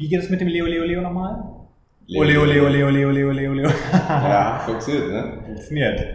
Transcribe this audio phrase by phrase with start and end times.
[0.00, 1.44] Wie geht es mit dem Leo Leo Leo nochmal?
[2.06, 2.22] Leo.
[2.22, 3.62] Ole, ole, ole, ole, ole, ole, ole.
[3.92, 5.42] Ja, funktioniert, ne?
[5.44, 6.06] Funktioniert.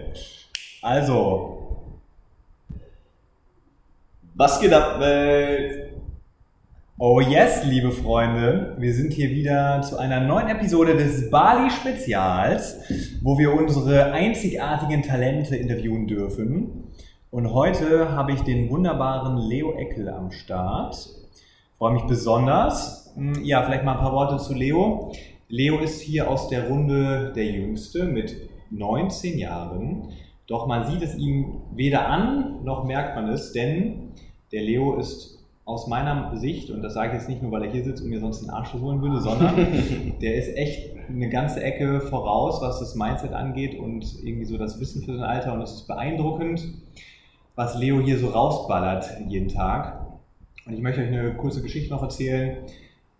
[0.81, 1.55] Also,
[4.34, 5.94] Was geht ab, Welt?
[6.98, 12.80] Oh yes, liebe Freunde, wir sind hier wieder zu einer neuen Episode des Bali Spezials,
[13.22, 16.86] wo wir unsere einzigartigen Talente interviewen dürfen.
[17.30, 20.97] Und heute habe ich den wunderbaren Leo Eckel am Start.
[21.77, 23.05] Freue mich besonders.
[23.16, 25.11] Hm, Ja, vielleicht mal ein paar Worte zu Leo.
[25.47, 28.35] Leo ist hier aus der Runde der Jüngste mit
[28.71, 30.09] 19 Jahren.
[30.47, 34.11] Doch man sieht es ihm weder an, noch merkt man es, denn
[34.52, 37.71] der Leo ist aus meiner Sicht, und das sage ich jetzt nicht nur, weil er
[37.71, 39.55] hier sitzt und mir sonst den Arsch holen würde, sondern
[40.21, 44.80] der ist echt eine ganze Ecke voraus, was das Mindset angeht und irgendwie so das
[44.80, 45.53] Wissen für sein Alter.
[45.53, 46.67] Und es ist beeindruckend,
[47.55, 50.05] was Leo hier so rausballert jeden Tag.
[50.67, 52.58] Und ich möchte euch eine kurze Geschichte noch erzählen.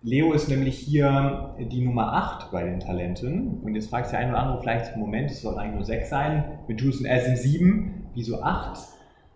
[0.06, 3.60] Leo ist nämlich hier die Nummer 8 bei den Talenten.
[3.64, 6.08] Und jetzt fragt sich der eine oder andere vielleicht, Moment, es soll eigentlich nur 6
[6.08, 6.44] sein.
[6.68, 8.10] Mit Juice und er sind 7.
[8.14, 8.78] Wieso 8?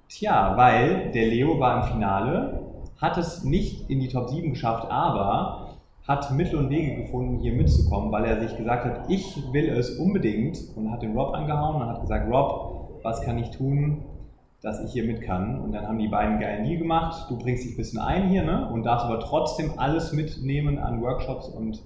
[0.10, 2.62] Tja, weil der Leo war im Finale,
[3.02, 5.76] hat es nicht in die Top 7 geschafft, aber
[6.08, 9.98] hat Mittel und Wege gefunden, hier mitzukommen, weil er sich gesagt hat, ich will es
[9.98, 14.04] unbedingt und hat den Rob angehauen und hat gesagt, Rob, was kann ich tun,
[14.62, 15.60] dass ich hier mit kann?
[15.62, 17.30] Und dann haben die beiden einen geilen Deal gemacht.
[17.30, 18.70] Du bringst dich ein bisschen ein hier, ne?
[18.70, 21.82] Und darfst aber trotzdem alles mitnehmen an Workshops und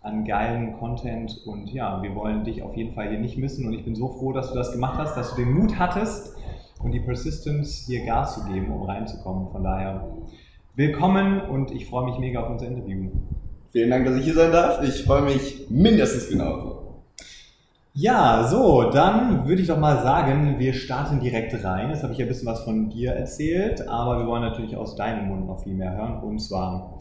[0.00, 1.42] an geilen Content.
[1.46, 3.66] Und ja, wir wollen dich auf jeden Fall hier nicht missen.
[3.66, 6.36] Und ich bin so froh, dass du das gemacht hast, dass du den Mut hattest
[6.82, 9.48] und die Persistence, hier Gas zu geben, um reinzukommen.
[9.48, 10.08] Von daher
[10.76, 13.10] willkommen und ich freue mich mega auf unser Interview.
[13.70, 14.82] Vielen Dank, dass ich hier sein darf.
[14.82, 16.87] Ich freue mich mindestens genauso.
[17.94, 21.90] Ja, so, dann würde ich doch mal sagen, wir starten direkt rein.
[21.90, 24.94] Jetzt habe ich ja ein bisschen was von dir erzählt, aber wir wollen natürlich aus
[24.94, 26.22] deinem Mund noch viel mehr hören.
[26.22, 26.98] Und zwar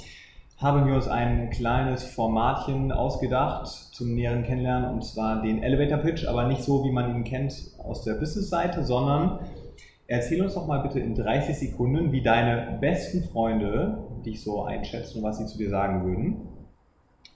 [0.57, 6.25] haben wir uns ein kleines Formatchen ausgedacht zum näheren Kennenlernen, und zwar den Elevator Pitch,
[6.27, 9.39] aber nicht so, wie man ihn kennt aus der Business-Seite, sondern
[10.07, 15.19] erzähl uns doch mal bitte in 30 Sekunden, wie deine besten Freunde dich so einschätzen
[15.19, 16.37] und was sie zu dir sagen würden.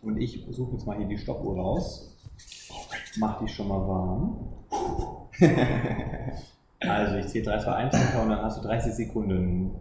[0.01, 2.10] Und ich suche jetzt mal hier die Stoppuhr raus.
[3.17, 4.37] Mach dich schon mal warm.
[6.79, 9.71] also ich zähle 3, 2, 1 runter und dann hast du 30 Sekunden.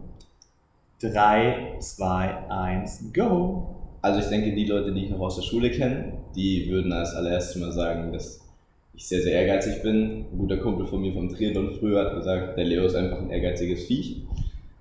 [1.01, 3.75] 3, 2, 1, go!
[4.01, 7.13] Also ich denke, die Leute, die ich noch aus der Schule kenne, die würden als
[7.13, 8.41] allererstes mal sagen, dass
[8.93, 10.25] ich sehr, sehr ehrgeizig bin.
[10.31, 13.29] Ein guter Kumpel von mir vom Triathlon früher hat gesagt, der Leo ist einfach ein
[13.29, 14.23] ehrgeiziges Viech.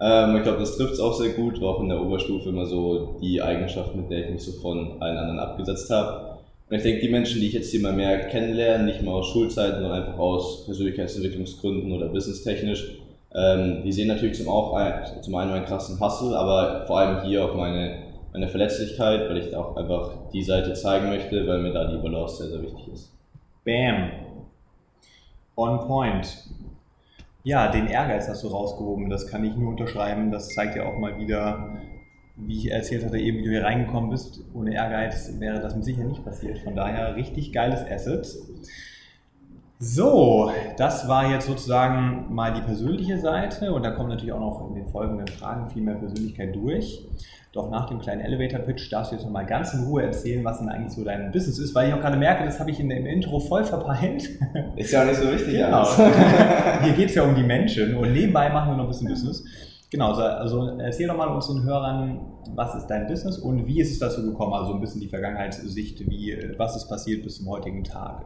[0.01, 2.65] Ähm, ich glaube, das trifft es auch sehr gut, war auch in der Oberstufe immer
[2.65, 6.30] so die Eigenschaft, mit der ich mich so von allen anderen abgesetzt habe.
[6.71, 9.27] Und ich denke, die Menschen, die ich jetzt hier mal mehr kennenlerne, nicht mal aus
[9.27, 13.01] Schulzeiten, sondern einfach aus Persönlichkeitsentwicklungsgründen oder businesstechnisch,
[13.35, 17.25] ähm, die sehen natürlich zum, auch ein, zum einen meinen krassen Hustle, aber vor allem
[17.25, 21.73] hier auch meine, meine Verletzlichkeit, weil ich auch einfach die Seite zeigen möchte, weil mir
[21.73, 23.13] da die Balance sehr, sehr wichtig ist.
[23.65, 24.11] Bam!
[25.57, 26.45] On point.
[27.43, 30.31] Ja, den Ehrgeiz hast du rausgehoben, das kann ich nur unterschreiben.
[30.31, 31.81] Das zeigt ja auch mal wieder,
[32.47, 34.43] wie ich erzählt hatte, eben wie du hier reingekommen bist.
[34.55, 36.59] Ohne Ehrgeiz wäre das mit Sicherheit nicht passiert.
[36.59, 38.27] Von daher richtig geiles Asset.
[39.83, 44.69] So, das war jetzt sozusagen mal die persönliche Seite und da kommt natürlich auch noch
[44.69, 47.07] in den folgenden Fragen viel mehr Persönlichkeit durch.
[47.53, 50.69] Doch nach dem kleinen Elevator-Pitch darfst du jetzt nochmal ganz in Ruhe erzählen, was denn
[50.69, 53.07] eigentlich so dein Business ist, weil ich auch gerade merke, das habe ich in, im
[53.07, 54.29] Intro voll verpeilt.
[54.77, 55.55] Ist ja auch nicht so wichtig.
[55.55, 55.85] Genau.
[56.83, 59.45] Hier geht es ja um die Menschen und nebenbei machen wir noch ein bisschen Business.
[59.91, 62.21] Genau, so- also erzähl doch mal unseren Hörern,
[62.55, 64.53] was ist dein Business und wie ist es dazu gekommen?
[64.53, 68.25] Also ein bisschen die Vergangenheitssicht, wie, was ist passiert bis zum heutigen Tag.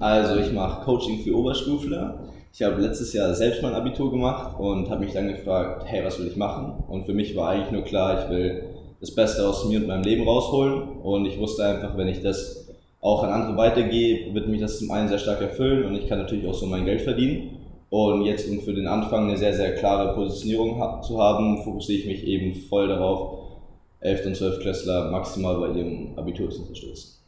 [0.00, 2.20] Also ich mache Coaching für Oberstufler.
[2.52, 6.18] Ich habe letztes Jahr selbst mein Abitur gemacht und habe mich dann gefragt, hey, was
[6.18, 6.84] will ich machen?
[6.88, 8.64] Und für mich war eigentlich nur klar, ich will
[9.00, 10.82] das Beste aus mir und meinem Leben rausholen.
[11.02, 12.68] Und ich wusste einfach, wenn ich das
[13.00, 16.18] auch an andere weitergehe, wird mich das zum einen sehr stark erfüllen und ich kann
[16.18, 17.53] natürlich auch so mein Geld verdienen.
[17.96, 22.06] Und jetzt, um für den Anfang eine sehr, sehr klare Positionierung zu haben, fokussiere ich
[22.06, 23.38] mich eben voll darauf,
[24.00, 24.26] 11.
[24.26, 24.58] und 12.
[24.58, 27.20] Klässler maximal bei ihrem Abitur zu unterstützen.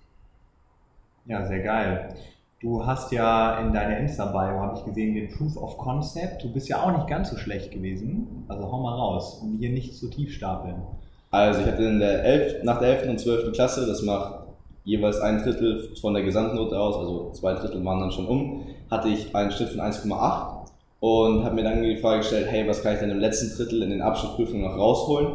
[1.27, 2.17] Ja, sehr geil.
[2.61, 6.43] Du hast ja in deiner Insta-Bio, habe ich gesehen, den Proof of Concept.
[6.43, 8.45] Du bist ja auch nicht ganz so schlecht gewesen.
[8.49, 10.83] Also hau mal raus, um hier nicht zu tief stapeln.
[11.31, 13.11] Also ich hatte in der 11, nach der 11.
[13.11, 13.53] und 12.
[13.53, 14.46] Klasse, das macht
[14.87, 19.09] jeweils ein Drittel von der Gesamtnote aus, also zwei Drittel waren dann schon um, hatte
[19.09, 20.67] ich einen Schnitt von 1,8
[21.01, 23.83] und habe mir dann die Frage gestellt, hey, was kann ich denn im letzten Drittel
[23.83, 25.27] in den Abschlussprüfungen noch rausholen?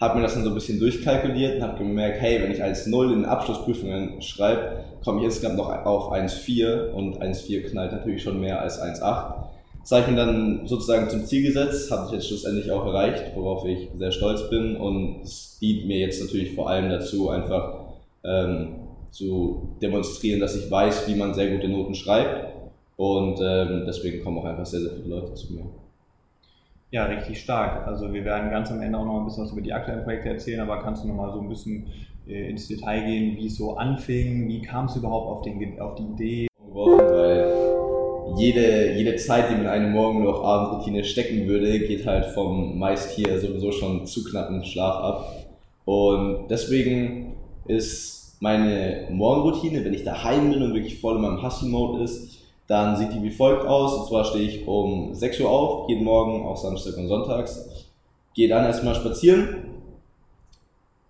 [0.00, 3.04] Habe mir das dann so ein bisschen durchkalkuliert und habe gemerkt, hey, wenn ich 1,0
[3.12, 8.40] in den Abschlussprüfungen schreibe, komme ich insgesamt noch auf 1,4 und 1,4 knallt natürlich schon
[8.40, 9.34] mehr als 1,8.
[9.80, 13.32] Das habe ich mir dann sozusagen zum Ziel gesetzt, habe ich jetzt schlussendlich auch erreicht,
[13.34, 17.80] worauf ich sehr stolz bin und es dient mir jetzt natürlich vor allem dazu, einfach
[18.24, 18.81] ähm,
[19.12, 22.52] zu demonstrieren, dass ich weiß, wie man sehr gute Noten schreibt
[22.96, 25.64] und ähm, deswegen kommen auch einfach sehr, sehr viele Leute zu mir.
[26.90, 27.86] Ja, richtig stark.
[27.86, 30.30] Also wir werden ganz am Ende auch noch ein bisschen was über die aktuellen Projekte
[30.30, 31.86] erzählen, aber kannst du noch mal so ein bisschen
[32.26, 35.94] äh, ins Detail gehen, wie es so anfing, wie kam es überhaupt auf, den, auf
[35.94, 36.48] die Idee?
[36.72, 37.52] Weil
[38.36, 42.78] jede, jede Zeit, die man in eine Morgen- oder Abendroutine stecken würde, geht halt vom
[42.78, 45.46] meist hier sowieso schon zu knappen Schlaf ab.
[45.84, 47.34] Und deswegen
[47.66, 52.96] ist meine Morgenroutine, wenn ich daheim bin und wirklich voll in meinem Hustle-Mode ist, dann
[52.96, 53.94] sieht die wie folgt aus.
[53.94, 57.86] Und zwar stehe ich um 6 Uhr auf, jeden Morgen, auch Samstag und Sonntags.
[58.34, 59.58] Gehe dann erstmal spazieren.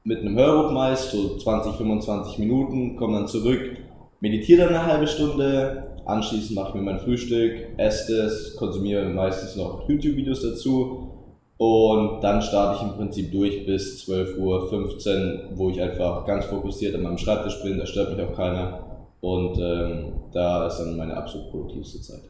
[0.05, 3.79] Mit einem Hörbuch meist, so 20, 25 Minuten, komme dann zurück,
[4.21, 9.55] meditiere dann eine halbe Stunde, Anschließend mache ich mir mein Frühstück, esse es, konsumiere meistens
[9.55, 11.12] noch YouTube-Videos dazu
[11.63, 16.93] und dann starte ich im Prinzip durch bis 12.15 Uhr, wo ich einfach ganz fokussiert
[16.97, 18.81] an meinem Schreibtisch bin, da stört mich auch keiner
[19.21, 22.23] und ähm, da ist dann meine absolut produktivste Zeit.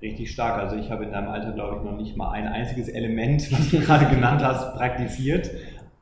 [0.00, 0.62] Richtig stark.
[0.62, 3.72] Also ich habe in deinem Alter, glaube ich, noch nicht mal ein einziges Element, was
[3.72, 5.50] du gerade genannt hast, praktiziert.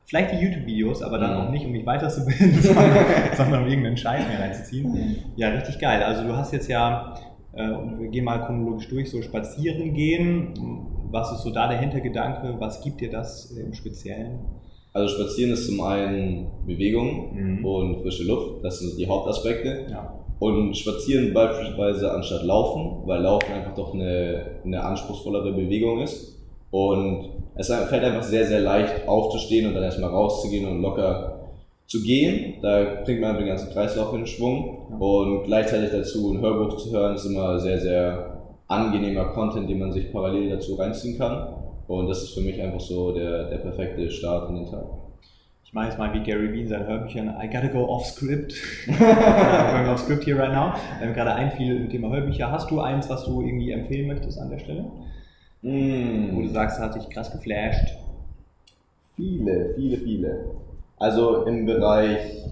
[0.05, 1.51] Vielleicht die YouTube-Videos, aber dann auch mhm.
[1.53, 2.91] nicht, um mich weiterzubilden, sondern,
[3.35, 5.17] sondern um irgendeinen Scheiß mehr reinzuziehen.
[5.35, 6.03] Ja, richtig geil.
[6.03, 7.15] Also du hast jetzt ja,
[7.53, 10.92] äh, wir gehen mal chronologisch durch, so spazieren gehen.
[11.13, 12.55] Was ist so da der Hintergedanke?
[12.57, 14.39] Was gibt dir das im Speziellen?
[14.93, 17.63] Also spazieren ist zum einen Bewegung mhm.
[17.63, 19.85] und frische Luft, das sind die Hauptaspekte.
[19.91, 20.11] Ja.
[20.39, 26.41] Und spazieren beispielsweise anstatt laufen, weil Laufen einfach doch eine, eine anspruchsvollere Bewegung ist.
[26.71, 31.51] Und es fällt einfach sehr, sehr leicht aufzustehen und dann erstmal rauszugehen und locker
[31.85, 32.55] zu gehen.
[32.63, 34.87] Da bringt man den ganzen Kreislauf in Schwung.
[34.99, 38.32] Und gleichzeitig dazu ein Hörbuch zu hören, ist immer sehr, sehr
[38.67, 41.47] angenehmer Content, den man sich parallel dazu reinziehen kann.
[41.87, 44.85] Und das ist für mich einfach so der, der perfekte Start in den Tag.
[45.65, 48.53] Ich mache jetzt mal wie Gary Vee in seinen Hörbüchern, I gotta go off script.
[48.87, 50.73] I'm going off script here right now.
[50.99, 52.51] Wir haben gerade ein viel Thema Hörbücher.
[52.51, 54.85] Hast du eins, was du irgendwie empfehlen möchtest an der Stelle?
[55.63, 56.35] Mm.
[56.35, 57.97] Wo du sagst, hat dich krass geflasht?
[59.15, 60.45] Viele, viele, viele.
[60.97, 62.43] Also im Bereich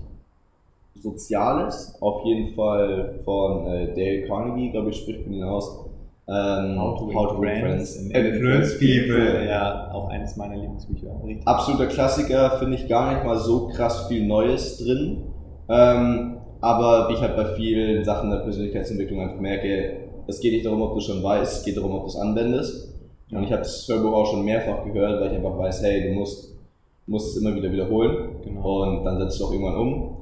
[0.95, 5.85] Soziales, auf jeden Fall von äh, Dale Carnegie, glaube ich, spricht man ihn aus.
[6.31, 9.17] Ähm, How to, How to Friends, friends Influence People.
[9.17, 9.47] people.
[9.47, 11.09] Ja, auch eines meiner Lieblingsbücher.
[11.25, 11.45] Richtig.
[11.45, 15.23] Absoluter Klassiker, finde ich gar nicht mal so krass viel Neues drin.
[15.67, 20.65] Ähm, aber wie ich halt bei vielen Sachen der Persönlichkeitsentwicklung einfach merke, es geht nicht
[20.65, 22.93] darum, ob du schon weißt, es geht darum, ob du es anwendest.
[23.33, 26.19] Und ich habe das Hörbuch auch schon mehrfach gehört, weil ich einfach weiß, hey, du
[26.19, 26.55] musst,
[27.07, 28.83] musst es immer wieder wiederholen genau.
[28.83, 30.17] und dann setzt du auch irgendwann um.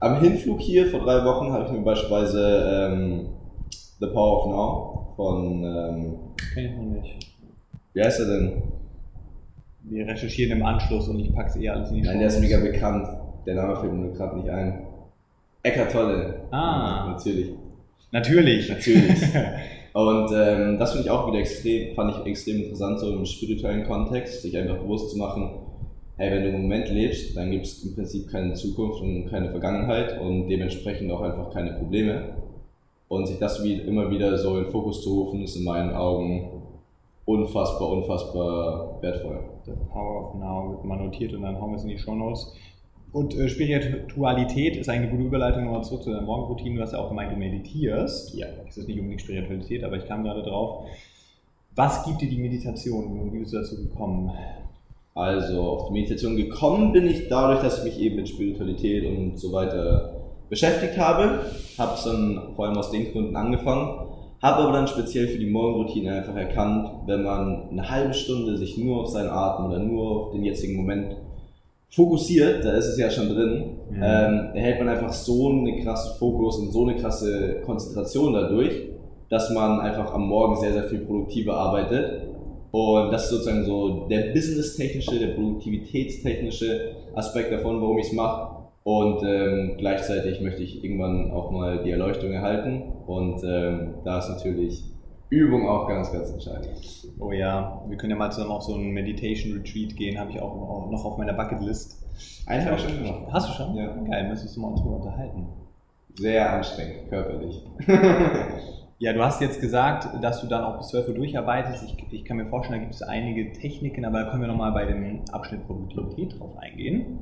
[0.00, 3.28] Am Hinflug hier vor drei Wochen habe ich mir beispielsweise ähm,
[4.00, 5.64] The Power of Now von.
[5.64, 6.14] Ähm,
[6.54, 7.34] Kenn ich noch nicht.
[7.92, 8.62] Wie heißt er denn?
[9.82, 12.40] Wir recherchieren im Anschluss und ich packe es eh alles in die Nein, der ist
[12.40, 13.08] mega bekannt.
[13.44, 14.86] Der Name fällt mir gerade nicht ein.
[15.62, 16.42] Eckart Tolle.
[16.50, 17.06] Ah.
[17.06, 17.50] Ja, natürlich.
[18.12, 18.68] Natürlich.
[18.68, 19.22] Natürlich.
[19.94, 23.84] Und ähm, das finde ich auch wieder extrem, fand ich extrem interessant, so im spirituellen
[23.84, 25.50] Kontext, sich einfach bewusst zu machen,
[26.16, 29.50] hey, wenn du im Moment lebst, dann gibt es im Prinzip keine Zukunft und keine
[29.50, 32.36] Vergangenheit und dementsprechend auch einfach keine Probleme.
[33.08, 35.94] Und sich das wie immer wieder so in den Fokus zu rufen, ist in meinen
[35.94, 36.62] Augen
[37.24, 39.40] unfassbar, unfassbar wertvoll.
[39.64, 42.14] The Power of Now wird mal notiert und dann hauen wir es in die Show
[42.14, 42.54] Notes.
[43.12, 46.76] Und äh, Spiritualität ist eine gute Überleitung nochmal zurück zu deiner Morgenroutine.
[46.76, 48.34] Du hast ja auch gemeint, du meditierst.
[48.34, 48.46] Ja.
[48.66, 50.84] Das ist nicht unbedingt Spiritualität, aber ich kam gerade drauf.
[51.74, 54.32] Was gibt dir die Meditation und wie bist du dazu gekommen?
[55.14, 59.38] Also auf die Meditation gekommen bin ich dadurch, dass ich mich eben mit Spiritualität und
[59.38, 60.17] so weiter
[60.48, 61.40] beschäftigt habe.
[61.78, 64.08] Habe es dann vor allem aus den Gründen angefangen.
[64.40, 68.78] Habe aber dann speziell für die Morgenroutine einfach erkannt, wenn man eine halbe Stunde sich
[68.78, 71.16] nur auf seinen Atem oder nur auf den jetzigen Moment
[71.90, 74.02] fokussiert, da ist es ja schon drin, mhm.
[74.02, 78.72] ähm, erhält man einfach so einen krassen Fokus und so eine krasse Konzentration dadurch,
[79.30, 82.28] dass man einfach am Morgen sehr, sehr viel produktiver arbeitet.
[82.70, 88.57] Und das ist sozusagen so der businesstechnische, der produktivitätstechnische Aspekt davon, warum ich es mache.
[88.88, 92.84] Und ähm, gleichzeitig möchte ich irgendwann auch mal die Erleuchtung erhalten.
[93.06, 94.82] Und ähm, da ist natürlich
[95.28, 96.80] Übung auch ganz, ganz entscheidend.
[97.20, 100.40] Oh ja, wir können ja mal zusammen auf so einen Meditation Retreat gehen, habe ich
[100.40, 102.02] auch noch auf meiner Bucketlist.
[102.46, 103.24] Einen habe ich schon gemacht.
[103.30, 103.76] Hast du schon?
[103.76, 103.94] Ja.
[104.10, 105.48] Geil, müsstest du mal uns drüber unterhalten.
[106.14, 107.62] Sehr anstrengend, körperlich.
[109.00, 111.84] Ja, du hast jetzt gesagt, dass du dann auch bis 12 Uhr durcharbeitest.
[111.84, 114.72] Ich, ich kann mir vorstellen, da gibt es einige Techniken, aber da können wir nochmal
[114.72, 117.20] bei dem Abschnitt Produktivität drauf eingehen.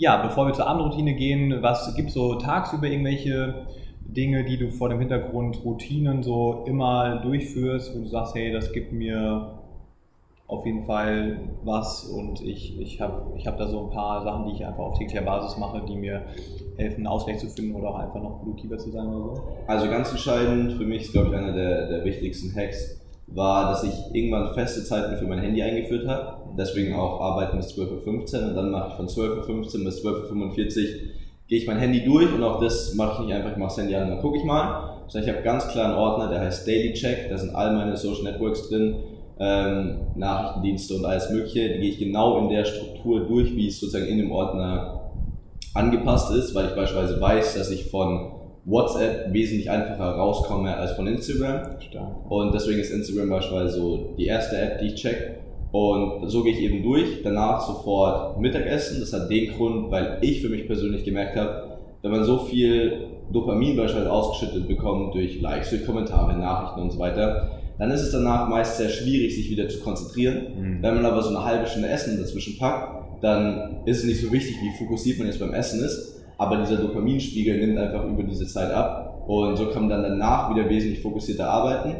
[0.00, 3.66] Ja, bevor wir zur Abendroutine gehen, was gibt es so tagsüber irgendwelche
[4.00, 8.72] Dinge, die du vor dem Hintergrund Routinen so immer durchführst, wo du sagst, hey, das
[8.72, 9.58] gibt mir
[10.46, 14.46] auf jeden Fall was und ich, ich habe ich hab da so ein paar Sachen,
[14.46, 16.22] die ich einfach auf täglicher Basis mache, die mir
[16.78, 19.42] helfen, Ausgleich zu finden oder auch einfach noch produktiver zu sein oder so?
[19.66, 23.00] Also ganz entscheidend für mich ist, glaube ich, einer der, der wichtigsten Hacks,
[23.32, 26.39] war, dass ich irgendwann feste Zeiten für mein Handy eingeführt habe.
[26.58, 30.34] Deswegen auch arbeiten bis 12.15 Uhr und dann mache ich von 12.15 Uhr bis 12.45
[30.34, 31.10] Uhr
[31.50, 33.78] gehe ich mein Handy durch und auch das mache ich nicht einfach, ich mache das
[33.78, 35.02] Handy an und dann gucke ich mal.
[35.08, 37.96] Sondern ich habe ganz klar einen Ordner, der heißt Daily Check, da sind all meine
[37.96, 38.94] Social Networks drin,
[39.40, 41.70] ähm, Nachrichtendienste und alles mögliche.
[41.70, 45.10] Die gehe ich genau in der Struktur durch, wie es sozusagen in dem Ordner
[45.74, 48.30] angepasst ist, weil ich beispielsweise weiß, dass ich von
[48.64, 51.80] WhatsApp wesentlich einfacher rauskomme als von Instagram.
[51.80, 52.30] Stark.
[52.30, 55.39] Und deswegen ist Instagram beispielsweise so die erste App, die ich check.
[55.72, 57.22] Und so gehe ich eben durch.
[57.22, 59.00] Danach sofort Mittagessen.
[59.00, 63.06] Das hat den Grund, weil ich für mich persönlich gemerkt habe, wenn man so viel
[63.32, 68.12] Dopamin beispielsweise ausgeschüttet bekommt durch Likes, durch Kommentare, Nachrichten und so weiter, dann ist es
[68.12, 70.46] danach meist sehr schwierig, sich wieder zu konzentrieren.
[70.58, 70.82] Mhm.
[70.82, 74.32] Wenn man aber so eine halbe Stunde Essen dazwischen packt, dann ist es nicht so
[74.32, 78.46] wichtig, wie fokussiert man jetzt beim Essen ist, aber dieser Dopaminspiegel nimmt einfach über diese
[78.46, 81.94] Zeit ab und so kann man dann danach wieder wesentlich fokussierter arbeiten.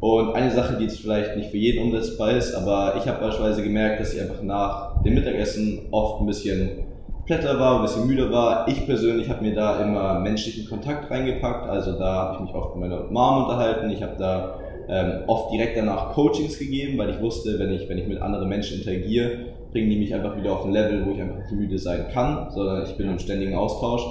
[0.00, 3.62] Und eine Sache, die jetzt vielleicht nicht für jeden umsetzbar ist, aber ich habe beispielsweise
[3.62, 6.86] gemerkt, dass ich einfach nach dem Mittagessen oft ein bisschen
[7.26, 8.66] plätter war, ein bisschen müde war.
[8.66, 12.76] Ich persönlich habe mir da immer menschlichen Kontakt reingepackt, also da habe ich mich oft
[12.76, 17.20] mit meiner Mom unterhalten, ich habe da ähm, oft direkt danach Coachings gegeben, weil ich
[17.20, 19.30] wusste, wenn ich, wenn ich mit anderen Menschen interagiere,
[19.70, 22.50] bringen die mich einfach wieder auf ein Level, wo ich einfach nicht müde sein kann,
[22.50, 24.02] sondern ich bin im ständigen Austausch.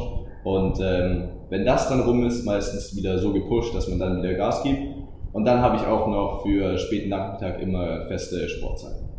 [0.44, 4.36] Und ähm, wenn das dann rum ist, meistens wieder so gepusht, dass man dann wieder
[4.36, 4.99] Gas gibt.
[5.32, 9.10] Und dann habe ich auch noch für späten Nachmittag immer feste Sportzeiten.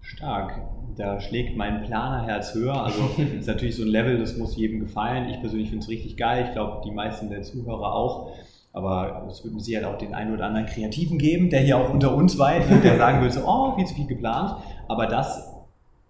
[0.00, 0.60] Stark.
[0.96, 2.84] Da schlägt mein Planerherz höher.
[2.84, 5.28] Also das ist natürlich so ein Level, das muss jedem gefallen.
[5.28, 6.46] Ich persönlich finde es richtig geil.
[6.48, 8.32] Ich glaube, die meisten der Zuhörer auch.
[8.72, 11.90] Aber es wird mit Sicherheit auch den einen oder anderen Kreativen geben, der hier auch
[11.90, 14.56] unter uns weit, ne, der sagen würde, so, oh, viel zu viel geplant.
[14.86, 15.55] Aber das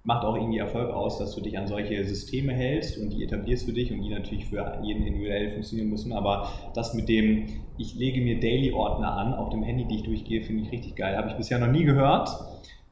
[0.06, 3.66] macht auch irgendwie Erfolg aus, dass du dich an solche Systeme hältst und die etablierst
[3.66, 6.12] für dich und die natürlich für jeden individuell funktionieren müssen.
[6.12, 7.46] Aber das mit dem,
[7.76, 11.16] ich lege mir Daily-Ordner an auf dem Handy, die ich durchgehe, finde ich richtig geil.
[11.16, 12.30] Habe ich bisher noch nie gehört.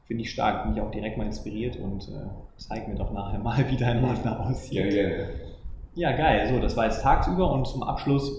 [0.03, 3.39] Finde ich stark, bin ich auch direkt mal inspiriert und äh, zeig mir doch nachher
[3.39, 4.91] mal, wie dein Ordner aussieht.
[4.91, 5.29] gerne.
[5.95, 6.49] Ja, geil.
[6.53, 8.29] So, das war jetzt tagsüber und zum Abschluss,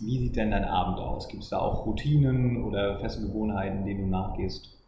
[0.00, 1.28] wie sieht denn dein Abend aus?
[1.28, 4.81] Gibt es da auch Routinen oder feste Gewohnheiten, denen du nachgehst?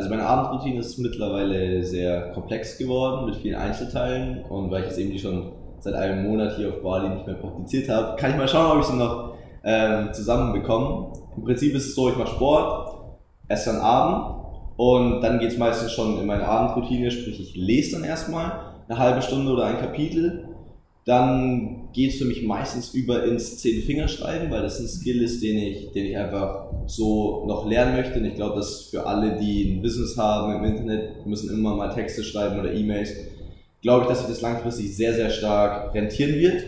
[0.00, 4.96] Also meine Abendroutine ist mittlerweile sehr komplex geworden mit vielen Einzelteilen und weil ich es
[4.96, 8.48] eben schon seit einem Monat hier auf Bali nicht mehr praktiziert habe, kann ich mal
[8.48, 11.12] schauen, ob ich sie noch ähm, zusammenbekomme.
[11.36, 12.94] Im Prinzip ist es so, ich mache Sport,
[13.48, 14.36] esse dann Abend
[14.78, 18.52] und dann geht es meistens schon in meine Abendroutine, sprich ich lese dann erstmal
[18.88, 20.48] eine halbe Stunde oder ein Kapitel
[21.06, 25.56] dann geht es für mich meistens über ins Zehn-Fingerschreiben, weil das ein Skill ist, den
[25.56, 28.18] ich, den ich einfach so noch lernen möchte.
[28.18, 31.94] Und ich glaube, dass für alle, die ein Business haben im Internet, müssen immer mal
[31.94, 33.12] Texte schreiben oder E-Mails,
[33.80, 36.64] glaube ich, dass sich das langfristig sehr, sehr stark rentieren wird.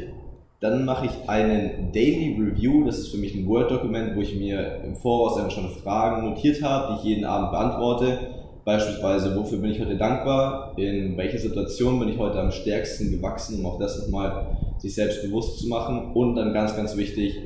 [0.61, 2.85] Dann mache ich einen Daily Review.
[2.85, 6.63] Das ist für mich ein Word-Dokument, wo ich mir im Voraus einfach schon Fragen notiert
[6.63, 10.73] habe, die ich jeden Abend beantworte Beispielsweise, wofür bin ich heute dankbar?
[10.77, 15.23] In welcher Situation bin ich heute am stärksten gewachsen, um auch das nochmal sich selbst
[15.23, 16.13] bewusst zu machen?
[16.15, 17.39] Und dann ganz, ganz wichtig,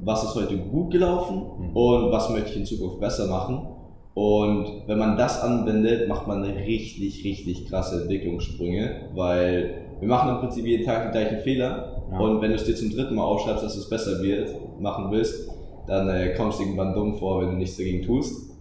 [0.00, 1.76] was ist heute gut gelaufen Mhm.
[1.76, 3.66] und was möchte ich in Zukunft besser machen?
[4.14, 10.38] Und wenn man das anwendet, macht man richtig, richtig krasse Entwicklungssprünge, weil wir machen im
[10.40, 12.02] Prinzip jeden Tag die gleichen Fehler.
[12.10, 12.18] Ja.
[12.18, 14.50] Und wenn du es dir zum dritten Mal aufschreibst, dass es besser wird,
[14.80, 15.48] machen willst,
[15.86, 18.51] dann äh, kommst du irgendwann dumm vor, wenn du nichts dagegen tust.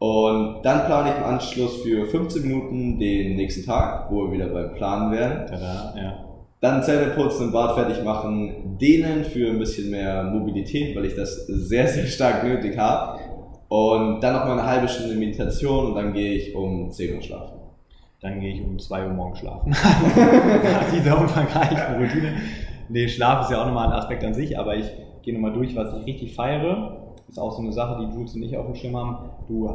[0.00, 4.46] Und dann plane ich im Anschluss für 15 Minuten den nächsten Tag, wo wir wieder
[4.46, 5.46] beim Planen wären.
[5.46, 6.24] Tada, ja.
[6.62, 11.16] Dann Zähne putzen, den Bart fertig machen, dehnen für ein bisschen mehr Mobilität, weil ich
[11.16, 13.20] das sehr, sehr stark nötig habe.
[13.68, 17.22] Und dann noch mal eine halbe Stunde Meditation und dann gehe ich um 10 Uhr
[17.22, 17.58] schlafen.
[18.22, 19.70] Dann gehe ich um 2 Uhr morgens schlafen.
[19.70, 22.36] Nach dieser umfangreichen Routine.
[22.88, 24.86] Nee, Schlaf ist ja auch nochmal ein Aspekt an sich, aber ich
[25.22, 27.14] gehe nochmal durch, was ich richtig feiere.
[27.28, 29.30] Ist auch so eine Sache, die Jules und ich auf dem Schirm haben.
[29.50, 29.68] Du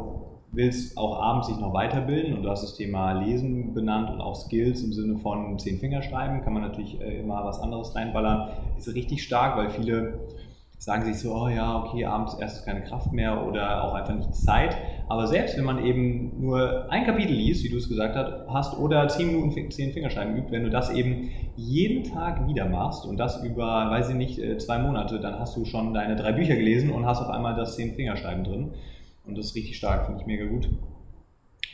[0.52, 4.34] willst auch abends sich noch weiterbilden und du hast das Thema Lesen benannt und auch
[4.34, 8.48] Skills im Sinne von zehn Finger schreiben, kann man natürlich äh, immer was anderes reinballern.
[8.78, 10.20] Ist richtig stark, weil viele
[10.78, 14.34] sagen sich so, oh ja, okay, abends erst keine Kraft mehr oder auch einfach nicht
[14.34, 14.78] Zeit.
[15.08, 18.16] Aber selbst wenn man eben nur ein Kapitel liest, wie du es gesagt
[18.48, 23.04] hast, oder zehn Minuten zehn Fingerschreiben übt, wenn du das eben jeden Tag wieder machst
[23.04, 26.32] und das über, weiß ich nicht, äh, zwei Monate, dann hast du schon deine drei
[26.32, 28.72] Bücher gelesen und hast auf einmal das zehn Fingerschreiben drin.
[29.26, 30.68] Und das ist richtig stark, finde ich mega gut.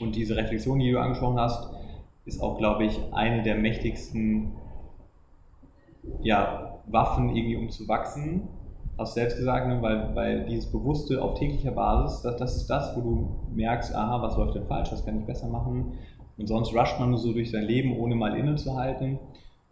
[0.00, 1.70] Und diese Reflexion, die du angesprochen hast,
[2.24, 4.52] ist auch, glaube ich, eine der mächtigsten
[6.20, 8.48] ja, Waffen, irgendwie um zu wachsen
[8.98, 12.96] hast selbst gesagt, ne, weil, weil dieses Bewusste auf täglicher Basis, das, das ist das,
[12.96, 15.92] wo du merkst, aha, was läuft denn falsch, was kann ich besser machen.
[16.38, 19.18] Und sonst rusht man nur so durch sein Leben, ohne mal innezuhalten.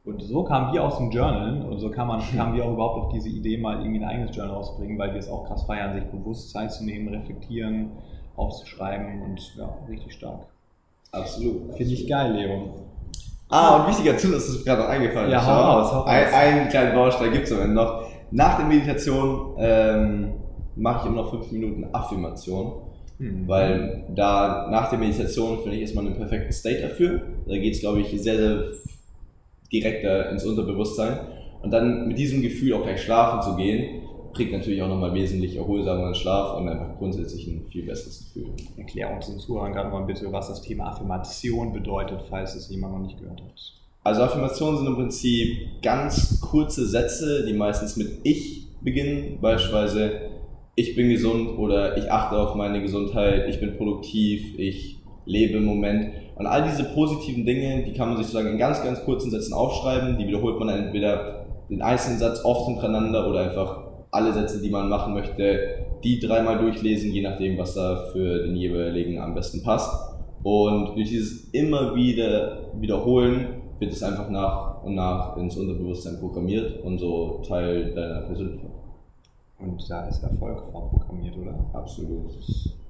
[0.04, 3.04] Und so kamen wir aus dem Journal und so kam man, kamen wir auch überhaupt
[3.04, 5.94] auf diese Idee, mal irgendwie ein eigenes Journal rauszubringen, weil wir es auch krass feiern,
[5.94, 7.90] sich bewusst Zeit zu nehmen, reflektieren,
[8.36, 10.46] aufzuschreiben und ja, richtig stark.
[11.12, 11.74] Absolut.
[11.74, 12.70] Finde ich geil, Leon.
[13.50, 15.30] Ah, und wichtiger Zusatz ist gerade noch eingefallen.
[15.30, 16.08] Ja, hau raus, hau raus.
[16.08, 18.04] Ein, einen kleinen Baustein gibt es am Ende noch.
[18.30, 20.32] Nach der Meditation ähm,
[20.76, 22.82] mache ich immer noch fünf Minuten Affirmation.
[23.18, 23.48] Mhm.
[23.48, 27.20] Weil da nach der Meditation, finde ich, ist man im perfekten State dafür.
[27.46, 28.64] Da geht es, glaube ich, sehr, sehr
[29.72, 31.18] direkter ins Unterbewusstsein.
[31.62, 35.56] Und dann mit diesem Gefühl auch gleich schlafen zu gehen, bringt natürlich auch nochmal wesentlich
[35.56, 38.52] erholsameren Schlaf und einfach grundsätzlich ein viel besseres Gefühl.
[38.76, 42.94] Erklär uns den Zuhörern gerade mal bitte, was das Thema Affirmation bedeutet, falls es jemand
[42.94, 43.74] noch nicht gehört hat.
[44.02, 50.30] Also Affirmationen sind im Prinzip ganz kurze Sätze, die meistens mit Ich beginnen, beispielsweise
[50.74, 55.66] ich bin gesund oder ich achte auf meine Gesundheit, ich bin produktiv, ich lebe im
[55.66, 56.12] Moment.
[56.36, 59.52] Und all diese positiven Dinge, die kann man sich sozusagen in ganz, ganz kurzen Sätzen
[59.52, 60.18] aufschreiben.
[60.18, 64.88] Die wiederholt man entweder den einzelnen Satz oft hintereinander oder einfach alle Sätze, die man
[64.88, 69.90] machen möchte, die dreimal durchlesen, je nachdem, was da für den jeweiligen am besten passt.
[70.42, 76.82] Und durch dieses immer wieder wiederholen wird es einfach nach und nach ins Unterbewusstsein programmiert
[76.82, 78.70] und so Teil deiner Persönlichkeit.
[79.58, 81.70] Und da ist Erfolg vorprogrammiert, oder?
[81.74, 82.30] Absolut.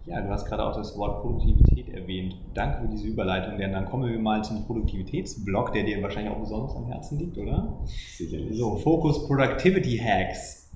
[0.07, 2.37] Ja, du hast gerade auch das Wort Produktivität erwähnt.
[2.55, 6.41] Danke für diese Überleitung, denn dann kommen wir mal zum Produktivitätsblock, der dir wahrscheinlich auch
[6.41, 7.79] besonders am Herzen liegt, oder?
[8.17, 8.57] Sicherlich.
[8.57, 10.71] So, Focus Productivity Hacks.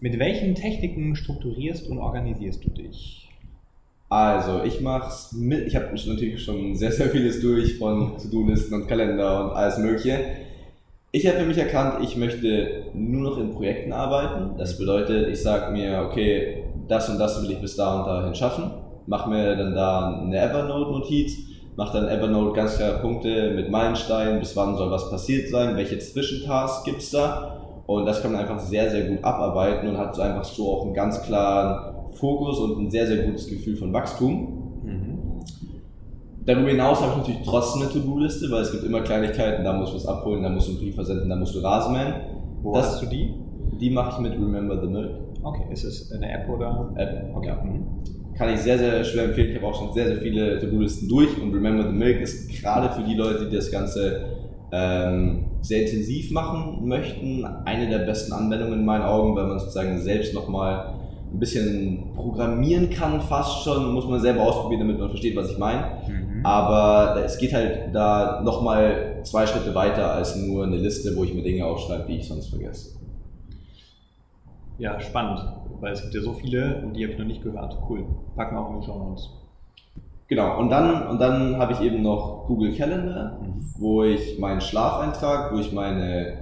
[0.00, 3.28] Mit welchen Techniken strukturierst und organisierst du dich?
[4.08, 8.88] Also, ich mach's mit, ich habe natürlich schon sehr, sehr vieles durch von To-Do-Listen und
[8.88, 10.18] Kalender und alles Mögliche.
[11.12, 14.56] Ich habe für mich erkannt, ich möchte nur noch in Projekten arbeiten.
[14.58, 16.59] Das bedeutet, ich sage mir, okay,
[16.90, 18.70] das und das will ich bis da und dahin schaffen.
[19.06, 21.38] Mache mir dann da eine Evernote-Notiz,
[21.76, 25.98] mache dann Evernote ganz klare Punkte mit Meilensteinen, bis wann soll was passiert sein, welche
[25.98, 27.56] Zwischentasks gibt's da.
[27.86, 30.84] Und das kann man einfach sehr, sehr gut abarbeiten und hat so einfach so auch
[30.84, 34.82] einen ganz klaren Fokus und ein sehr, sehr gutes Gefühl von Wachstum.
[34.84, 35.18] Mhm.
[36.44, 39.92] Darüber hinaus habe ich natürlich trotzdem eine To-Do-Liste, weil es gibt immer Kleinigkeiten, da musst
[39.92, 42.14] du was abholen, da musst du einen Brief versenden, da musst du Rasen mähen.
[42.62, 43.34] Wo das, hast du die?
[43.80, 45.29] Die mache ich mit Remember the Milk.
[45.42, 46.92] Okay, ist es eine App oder?
[46.96, 47.54] App, okay.
[47.64, 47.84] Mhm.
[48.36, 49.50] Kann ich sehr, sehr schwer empfehlen.
[49.50, 52.90] Ich habe auch schon sehr, sehr viele To-Do-Listen durch und Remember the Milk ist gerade
[52.94, 54.24] für die Leute, die das Ganze
[54.72, 60.00] ähm, sehr intensiv machen möchten, eine der besten Anwendungen in meinen Augen, weil man sozusagen
[60.00, 60.94] selbst nochmal
[61.32, 65.58] ein bisschen programmieren kann, fast schon, muss man selber ausprobieren, damit man versteht, was ich
[65.58, 65.98] meine.
[66.08, 66.44] Mhm.
[66.44, 71.34] Aber es geht halt da nochmal zwei Schritte weiter als nur eine Liste, wo ich
[71.34, 72.99] mir Dinge aufschreibe, die ich sonst vergesse.
[74.80, 75.40] Ja, spannend,
[75.78, 77.76] weil es gibt ja so viele und die habe ich noch nicht gehört.
[77.86, 78.06] Cool.
[78.34, 79.28] Packen wir auch in die Show Notes.
[80.26, 83.38] Genau, und dann, und dann habe ich eben noch Google Calendar,
[83.78, 86.38] wo ich meinen Schlaf eintrage, wo ich meine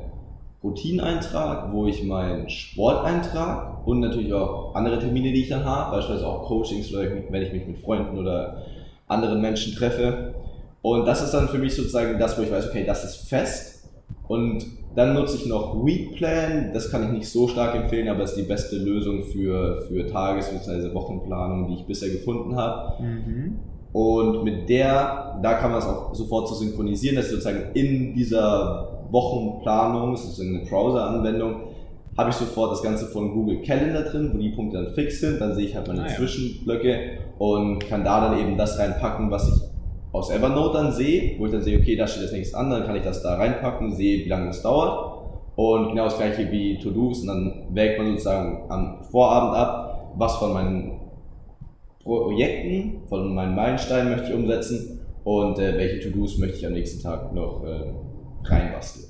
[0.62, 5.96] Routineintrag, wo ich meinen Sport eintrage und natürlich auch andere Termine, die ich dann habe,
[5.96, 8.62] beispielsweise auch Coachings wenn ich mich mit Freunden oder
[9.08, 10.34] anderen Menschen treffe.
[10.80, 13.88] Und das ist dann für mich sozusagen das, wo ich weiß, okay, das ist fest.
[14.28, 14.64] Und
[14.98, 18.38] dann nutze ich noch Weekplan, das kann ich nicht so stark empfehlen, aber es ist
[18.38, 20.92] die beste Lösung für, für Tages- bzw.
[20.92, 23.00] Wochenplanung, die ich bisher gefunden habe.
[23.00, 23.58] Mhm.
[23.92, 28.12] Und mit der, da kann man es auch sofort zu so synchronisieren, dass sozusagen in
[28.14, 31.68] dieser Wochenplanung, das ist eine Browser-Anwendung,
[32.16, 35.40] habe ich sofort das Ganze von Google Calendar drin, wo die Punkte dann fix sind.
[35.40, 36.16] Dann sehe ich halt meine ah, ja.
[36.16, 39.77] Zwischenblöcke und kann da dann eben das reinpacken, was ich
[40.12, 42.84] aus Evernote dann sehe, wo ich dann sehe, okay, da steht das nächstes an, dann
[42.84, 45.18] kann ich das da reinpacken, sehe, wie lange das dauert.
[45.56, 50.36] Und genau das gleiche wie To-Dos und dann wägt man sozusagen am Vorabend ab, was
[50.36, 51.00] von meinen
[52.02, 57.02] Projekten, von meinen Meilensteinen möchte ich umsetzen und äh, welche To-Dos möchte ich am nächsten
[57.02, 57.92] Tag noch äh,
[58.44, 59.08] reinbastelt.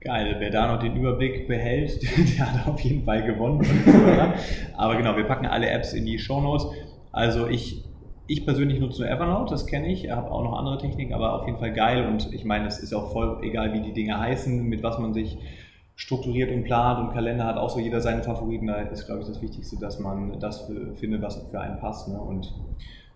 [0.00, 2.00] Geil, wer da noch den Überblick behält,
[2.38, 3.66] der hat auf jeden Fall gewonnen.
[4.76, 6.66] Aber genau, wir packen alle Apps in die Show Notes.
[7.12, 7.84] Also ich
[8.28, 10.04] ich persönlich nutze nur Evernote, das kenne ich.
[10.04, 12.06] Ich habe auch noch andere Techniken, aber auf jeden Fall geil.
[12.06, 15.14] Und ich meine, es ist auch voll egal, wie die Dinge heißen, mit was man
[15.14, 15.38] sich
[15.96, 18.66] strukturiert und plant und Kalender hat auch so jeder seinen Favoriten.
[18.66, 22.20] Da ist, glaube ich, das Wichtigste, dass man das findet, was für einen passt ne?
[22.20, 22.54] und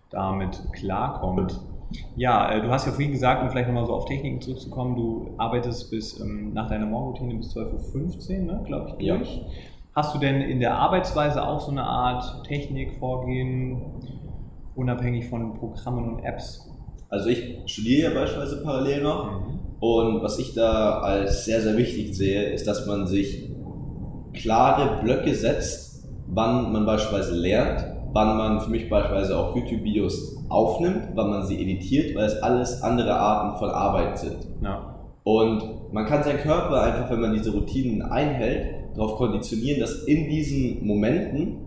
[0.09, 1.61] damit klarkommt.
[2.15, 5.35] Ja, äh, du hast ja vorhin gesagt, um vielleicht nochmal so auf Techniken zurückzukommen, du
[5.37, 9.37] arbeitest bis ähm, nach deiner Morgenroutine bis 12.15 Uhr, ne, glaube ich, durch.
[9.37, 9.43] Ja.
[9.95, 13.81] Hast du denn in der Arbeitsweise auch so eine Art Technik, Vorgehen,
[14.75, 16.69] unabhängig von Programmen und Apps?
[17.09, 19.59] Also ich studiere ja beispielsweise parallel noch mhm.
[19.79, 23.51] und was ich da als sehr, sehr wichtig sehe, ist, dass man sich
[24.33, 31.09] klare Blöcke setzt, wann man beispielsweise lernt, wann man für mich beispielsweise auch YouTube-Videos aufnimmt,
[31.13, 34.47] wann man sie editiert, weil es alles andere Arten von Arbeit sind.
[34.63, 34.95] Ja.
[35.23, 40.29] Und man kann seinen Körper einfach, wenn man diese Routinen einhält, darauf konditionieren, dass in
[40.29, 41.57] diesen Momenten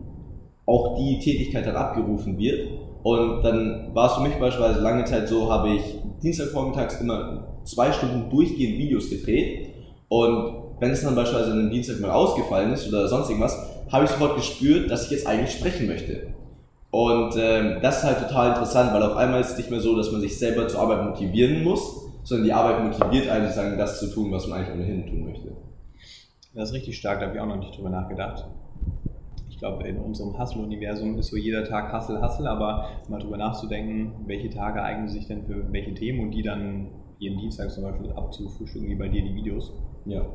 [0.67, 2.69] auch die Tätigkeit dann abgerufen wird
[3.07, 5.81] und dann war es für mich beispielsweise lange Zeit so, habe ich
[6.25, 9.69] Dienstagvormittags immer zwei Stunden durchgehend Videos gedreht.
[10.09, 13.57] Und wenn es dann beispielsweise an einem Dienstag mal ausgefallen ist oder sonst irgendwas,
[13.93, 16.35] habe ich sofort gespürt, dass ich jetzt eigentlich sprechen möchte.
[16.91, 19.97] Und ähm, das ist halt total interessant, weil auf einmal ist es nicht mehr so,
[19.97, 24.01] dass man sich selber zur Arbeit motivieren muss, sondern die Arbeit motiviert einen sozusagen das
[24.01, 25.53] zu tun, was man eigentlich ohnehin tun möchte.
[26.57, 28.47] Das ist richtig stark, da habe ich auch noch nicht drüber nachgedacht
[29.57, 34.13] ich glaube, in unserem Hustle-Universum ist so jeder Tag Hustle, Hustle, aber mal drüber nachzudenken,
[34.27, 38.13] welche Tage eignen sich denn für welche Themen und die dann jeden Dienstag zum Beispiel
[38.13, 39.73] abzufrühstücken, wie bei dir die Videos.
[40.05, 40.27] Ja.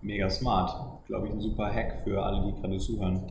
[0.00, 0.76] Mega smart.
[1.08, 3.22] Glaube ich, ein super Hack für alle, die gerade zuhören.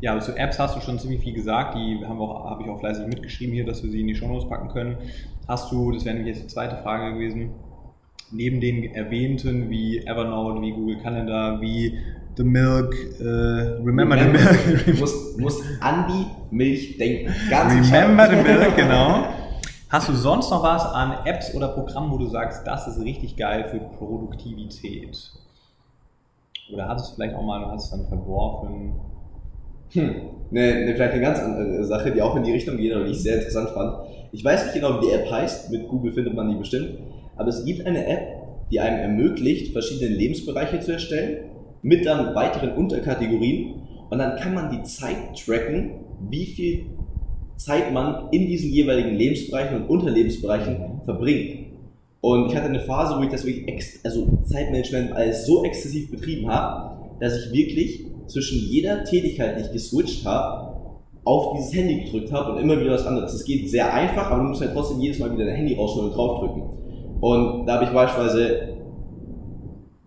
[0.00, 1.74] Ja, zu Apps hast du schon ziemlich viel gesagt.
[1.74, 4.48] Die haben auch, habe ich auch fleißig mitgeschrieben hier, dass wir sie in die Shownotes
[4.48, 4.96] packen können.
[5.46, 7.50] Hast du, das wäre nämlich jetzt die zweite Frage gewesen,
[8.32, 11.98] neben den erwähnten wie Evernote, wie Google Calendar, wie
[12.38, 14.84] The Milk, uh, Remember, remember, the Milk.
[14.86, 17.34] du musst, musst an die Milch denken.
[17.50, 19.24] Ganz remember the Milk, genau.
[19.88, 23.36] Hast du sonst noch was an Apps oder Programmen, wo du sagst, das ist richtig
[23.36, 25.32] geil für Produktivität?
[26.72, 28.94] Oder hattest du vielleicht auch mal, du hast es dann verworfen?
[29.90, 30.14] Hm,
[30.52, 33.12] ne, ne, vielleicht eine ganz andere Sache, die auch in die Richtung geht und die
[33.12, 33.96] ich sehr interessant fand.
[34.30, 36.98] Ich weiß nicht genau, wie die App heißt, mit Google findet man die bestimmt,
[37.36, 42.72] aber es gibt eine App, die einem ermöglicht, verschiedene Lebensbereiche zu erstellen mit dann weiteren
[42.76, 43.74] Unterkategorien
[44.10, 46.86] und dann kann man die Zeit tracken, wie viel
[47.56, 51.66] Zeit man in diesen jeweiligen Lebensbereichen und Unterlebensbereichen verbringt.
[52.20, 56.48] Und ich hatte eine Phase, wo ich das wirklich, also Zeitmanagement alles so exzessiv betrieben
[56.48, 60.68] habe, dass ich wirklich zwischen jeder Tätigkeit, die ich geswitcht habe,
[61.24, 63.34] auf dieses Handy gedrückt habe und immer wieder was anderes.
[63.34, 66.10] Es geht sehr einfach, aber du musst halt trotzdem jedes Mal wieder dein Handy rausholen
[66.10, 66.62] und draufdrücken.
[67.20, 68.67] Und da habe ich beispielsweise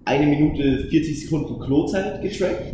[0.06, 2.74] eine Minute 40 Sekunden Klozeit getrackt.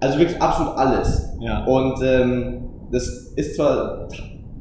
[0.00, 1.28] Also wirklich absolut alles.
[1.38, 1.64] Ja.
[1.64, 3.06] Und ähm, das
[3.36, 4.08] ist zwar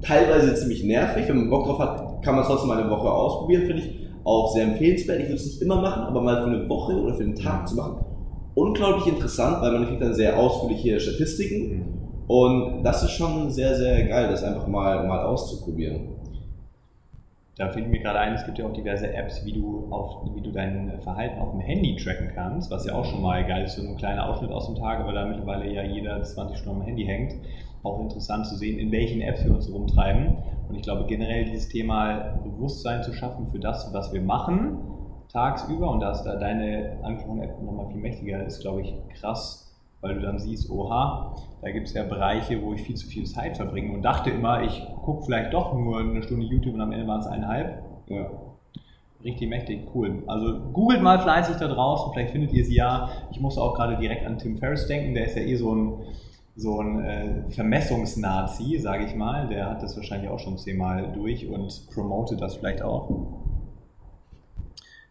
[0.04, 3.10] teilweise ziemlich nervig, wenn man Bock drauf hat, kann man es trotzdem mal eine Woche
[3.10, 3.90] ausprobieren, finde ich
[4.24, 5.20] auch sehr empfehlenswert.
[5.20, 7.68] Ich würde es nicht immer machen, aber mal für eine Woche oder für einen Tag
[7.68, 8.06] zu machen.
[8.54, 11.70] Unglaublich interessant, weil man kriegt dann sehr ausführliche Statistiken.
[11.70, 11.84] Mhm.
[12.28, 16.10] Und das ist schon sehr, sehr geil, das einfach mal, mal auszuprobieren.
[17.58, 20.42] Da fällt mir gerade ein, es gibt ja auch diverse Apps, wie du, auf, wie
[20.42, 23.76] du dein Verhalten auf dem Handy tracken kannst, was ja auch schon mal geil ist,
[23.76, 26.88] so ein kleiner Ausschnitt aus dem Tag, weil da mittlerweile ja jeder 20 Stunden am
[26.88, 27.36] Handy hängt.
[27.84, 30.38] Auch interessant zu sehen, in welchen Apps wir uns rumtreiben.
[30.70, 34.78] Und ich glaube generell dieses Thema Bewusstsein zu schaffen für das, was wir machen,
[35.32, 39.72] tagsüber, und da ist da deine angesprochene App nochmal viel mächtiger, ist, glaube ich, krass
[40.02, 43.26] weil du dann siehst, oha, da gibt es ja Bereiche, wo ich viel zu viel
[43.26, 46.92] Zeit verbringe und dachte immer, ich gucke vielleicht doch nur eine Stunde YouTube und am
[46.92, 47.84] Ende waren es eineinhalb.
[48.08, 48.32] Ja.
[49.24, 50.24] Richtig mächtig, cool.
[50.26, 53.10] Also googelt mal fleißig da draußen, vielleicht findet ihr sie ja.
[53.30, 55.94] Ich musste auch gerade direkt an Tim Ferriss denken, der ist ja eh so ein,
[56.56, 59.48] so ein äh, Vermessungsnazi, sage ich mal.
[59.48, 63.12] Der hat das wahrscheinlich auch schon zehnmal durch und promotet das vielleicht auch.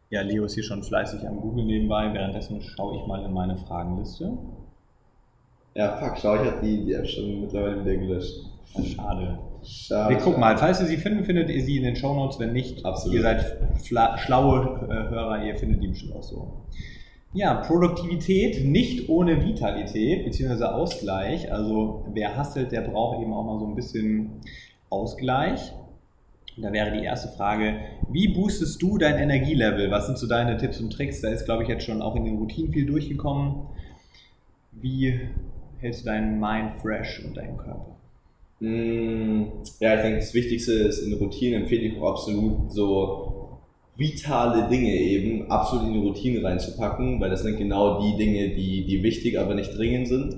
[0.08, 2.12] Ja, Leo ist hier schon fleißig am Google nebenbei.
[2.12, 4.36] Währenddessen schaue ich mal in meine Fragenliste.
[5.80, 8.34] Ja, fuck, schau, ich habe die, die App schon mittlerweile wieder gelöscht.
[8.84, 9.38] Schade.
[9.64, 10.10] Schade.
[10.10, 12.38] Wir gucken mal, falls ihr sie finden, findet ihr sie in den Show Notes.
[12.38, 13.16] Wenn nicht, Absolut.
[13.16, 16.66] ihr seid schlaue äh, Hörer, ihr findet die bestimmt auch so.
[17.32, 20.64] Ja, Produktivität nicht ohne Vitalität bzw.
[20.64, 21.50] Ausgleich.
[21.50, 24.32] Also wer hustelt, der braucht eben auch mal so ein bisschen
[24.90, 25.72] Ausgleich.
[26.58, 27.76] Da wäre die erste Frage,
[28.10, 29.90] wie boostest du dein Energielevel?
[29.90, 31.22] Was sind so deine Tipps und Tricks?
[31.22, 33.62] Da ist, glaube ich, jetzt schon auch in den Routinen viel durchgekommen.
[34.72, 35.20] Wie
[35.80, 37.96] hältst du deinen Mind fresh und deinen Körper?
[38.60, 39.44] Mm,
[39.80, 43.58] ja, ich denke, das Wichtigste ist in Routinen empfehle ich auch absolut so
[43.96, 48.84] vitale Dinge eben absolut in die Routine reinzupacken, weil das sind genau die Dinge, die,
[48.84, 50.36] die wichtig, aber nicht dringend sind.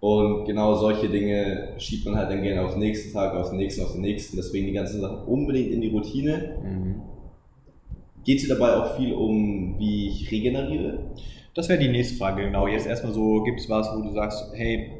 [0.00, 3.58] Und genau solche Dinge schiebt man halt dann gerne auf den nächsten Tag, auf den
[3.58, 4.36] nächsten, auf den nächsten.
[4.36, 6.56] Deswegen die ganzen Sachen unbedingt in die Routine.
[6.62, 7.02] Mhm.
[8.24, 11.10] Geht es dabei auch viel um, wie ich regeneriere?
[11.54, 12.66] Das wäre die nächste Frage, genau.
[12.66, 14.92] Jetzt erstmal so, gibt es was, wo du sagst, hey,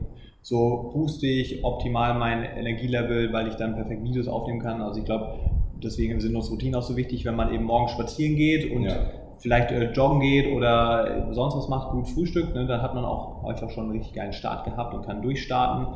[0.43, 4.81] so booste ich optimal mein Energielevel, weil ich dann perfekt Videos aufnehmen kann.
[4.83, 5.39] Also ich glaube,
[5.83, 8.97] deswegen sind uns Routinen auch so wichtig, wenn man eben morgens spazieren geht und Ja.
[9.39, 13.45] vielleicht äh, joggen geht oder sonst was macht, gut frühstückt, ne, dann hat man auch
[13.45, 15.95] einfach schon einen richtig geilen Start gehabt und kann durchstarten.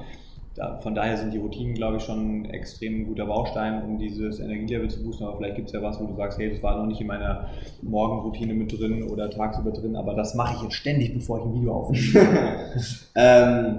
[0.56, 4.38] Da, von daher sind die Routinen, glaube ich, schon ein extrem guter Baustein, um dieses
[4.38, 5.24] Energielevel zu boosten.
[5.24, 7.08] Aber vielleicht gibt es ja was, wo du sagst, hey, das war noch nicht in
[7.08, 7.48] meiner
[7.82, 11.54] Morgenroutine mit drin oder tagsüber drin, aber das mache ich jetzt ständig, bevor ich ein
[11.54, 12.28] Video aufnehme.
[13.16, 13.78] Ähm,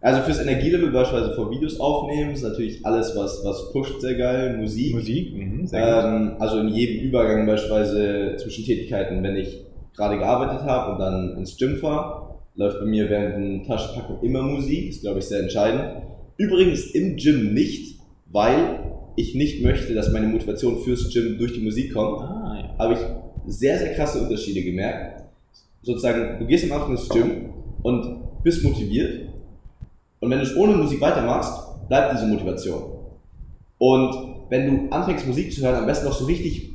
[0.00, 4.56] also fürs Energielevel beispielsweise vor Videos aufnehmen ist natürlich alles, was, was pusht, sehr geil.
[4.56, 4.94] Musik.
[4.94, 5.68] Musik, mhm.
[5.72, 11.36] Ähm, also in jedem Übergang beispielsweise zwischen Tätigkeiten, wenn ich gerade gearbeitet habe und dann
[11.36, 12.29] ins Gym fahre,
[12.60, 16.02] läuft bei mir während dem Taschenpacken immer Musik, ist glaube ich sehr entscheidend.
[16.36, 18.80] Übrigens im Gym nicht, weil
[19.16, 22.78] ich nicht möchte, dass meine Motivation fürs Gym durch die Musik kommt, Ah, ja.
[22.78, 23.00] habe ich
[23.46, 25.24] sehr, sehr krasse Unterschiede gemerkt.
[25.82, 29.28] Sozusagen, du gehst am Anfang ins Gym und bist motiviert
[30.20, 32.82] und wenn du es ohne Musik weitermachst, bleibt diese Motivation.
[33.78, 34.14] Und
[34.50, 36.70] wenn du anfängst Musik zu hören, am besten noch so richtig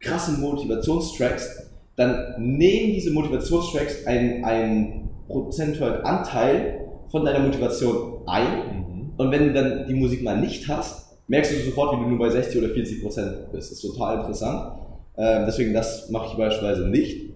[0.00, 8.46] krasse Motivationstracks, dann nehmen diese Motivationstracks einen, einen prozentualen Anteil von deiner Motivation ein.
[8.46, 9.10] Mhm.
[9.16, 12.18] Und wenn du dann die Musik mal nicht hast, merkst du sofort, wie du nur
[12.18, 13.70] bei 60 oder 40 Prozent bist.
[13.70, 14.80] Das ist total interessant.
[15.16, 17.30] Ähm, deswegen, das mache ich beispielsweise nicht.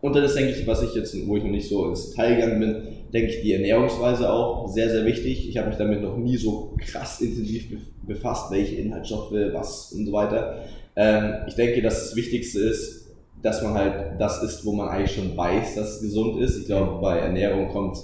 [0.00, 2.34] Und dann ist, denke ich, was ich jetzt, wo ich noch nicht so ins Detail
[2.36, 2.76] gegangen bin,
[3.12, 5.48] denke ich, die Ernährungsweise auch sehr, sehr wichtig.
[5.48, 10.06] Ich habe mich damit noch nie so krass intensiv bef- befasst, welche Inhaltsstoffe, was und
[10.06, 10.64] so weiter.
[10.96, 12.99] Ähm, ich denke, dass das Wichtigste ist,
[13.42, 16.58] dass man halt das isst, wo man eigentlich schon weiß, dass es gesund ist.
[16.58, 17.98] Ich glaube, bei Ernährung kommt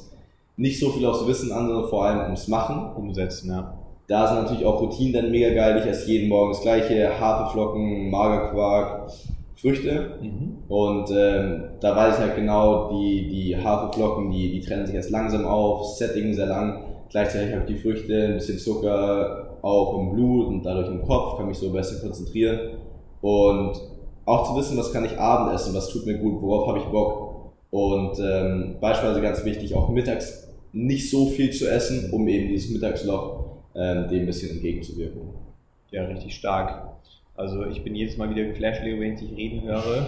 [0.56, 2.94] nicht so viel aufs Wissen an, sondern vor allem ums Machen.
[2.96, 3.74] Umsetzen, ja.
[4.08, 5.78] Da sind natürlich auch Routinen dann mega geil.
[5.80, 9.10] Ich esse jeden Morgen das gleiche, Haferflocken, Magerquark,
[9.56, 10.18] Früchte.
[10.22, 10.58] Mhm.
[10.68, 15.10] Und ähm, da weiß ich halt genau, die, die Haferflocken, die, die trennen sich erst
[15.10, 16.84] langsam auf, Setting sehr lang.
[17.10, 21.36] Gleichzeitig habe ich die Früchte, ein bisschen Zucker auch im Blut und dadurch im Kopf,
[21.36, 22.60] kann mich so besser konzentrieren.
[23.20, 23.72] Und
[24.26, 26.84] auch zu wissen, was kann ich Abend essen, was tut mir gut, worauf habe ich
[26.86, 27.52] Bock.
[27.70, 32.70] Und ähm, beispielsweise ganz wichtig, auch mittags nicht so viel zu essen, um eben dieses
[32.70, 35.22] Mittagsloch ähm, dem ein bisschen entgegenzuwirken.
[35.90, 36.96] Ja, richtig stark.
[37.36, 40.06] Also ich bin jedes Mal wieder geflasht, Leo, wenn ich dich reden höre.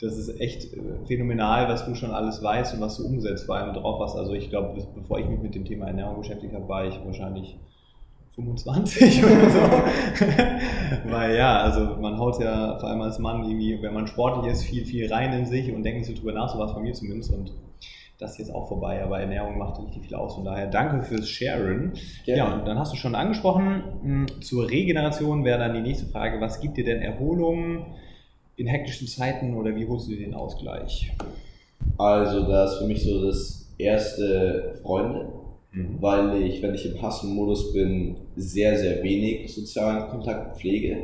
[0.00, 3.56] Das ist echt äh, phänomenal, was du schon alles weißt und was du umsetzt, vor
[3.56, 4.14] allem drauf was.
[4.14, 7.58] Also ich glaube, bevor ich mich mit dem Thema Ernährung beschäftigt habe, war ich wahrscheinlich
[8.40, 9.60] 25 oder so.
[11.10, 14.62] Weil ja, also man haut ja vor allem als Mann irgendwie, wenn man sportlich ist,
[14.64, 16.80] viel, viel rein in sich und denkt nicht so drüber nach, so war es bei
[16.80, 17.32] mir zumindest.
[17.32, 17.52] Und
[18.18, 20.34] das ist jetzt auch vorbei, aber Ernährung macht richtig viel aus.
[20.34, 21.92] Von daher danke fürs Sharen.
[22.24, 26.40] Ja, und dann hast du schon angesprochen, mh, zur Regeneration wäre dann die nächste Frage,
[26.40, 27.86] was gibt dir denn Erholung
[28.56, 31.12] in hektischen Zeiten oder wie holst du dir den Ausgleich?
[31.96, 35.39] Also da ist für mich so das erste Freunde.
[35.72, 40.98] Weil ich, wenn ich im Hassenmodus bin, sehr, sehr wenig sozialen Kontakt pflege.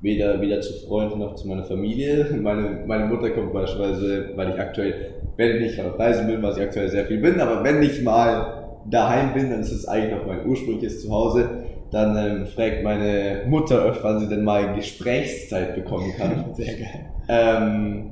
[0.00, 2.26] Weder, weder zu Freunden noch zu meiner Familie.
[2.42, 6.56] Meine, meine Mutter kommt beispielsweise, weil ich aktuell, wenn ich nicht auf Reisen bin, was
[6.56, 10.14] ich aktuell sehr viel bin, aber wenn ich mal daheim bin, dann ist es eigentlich
[10.14, 15.74] noch mein ursprüngliches Zuhause, dann ähm, fragt meine Mutter öfter, wann sie denn mal Gesprächszeit
[15.74, 16.44] bekommen kann.
[16.54, 17.10] Sehr geil.
[17.28, 18.10] Ähm,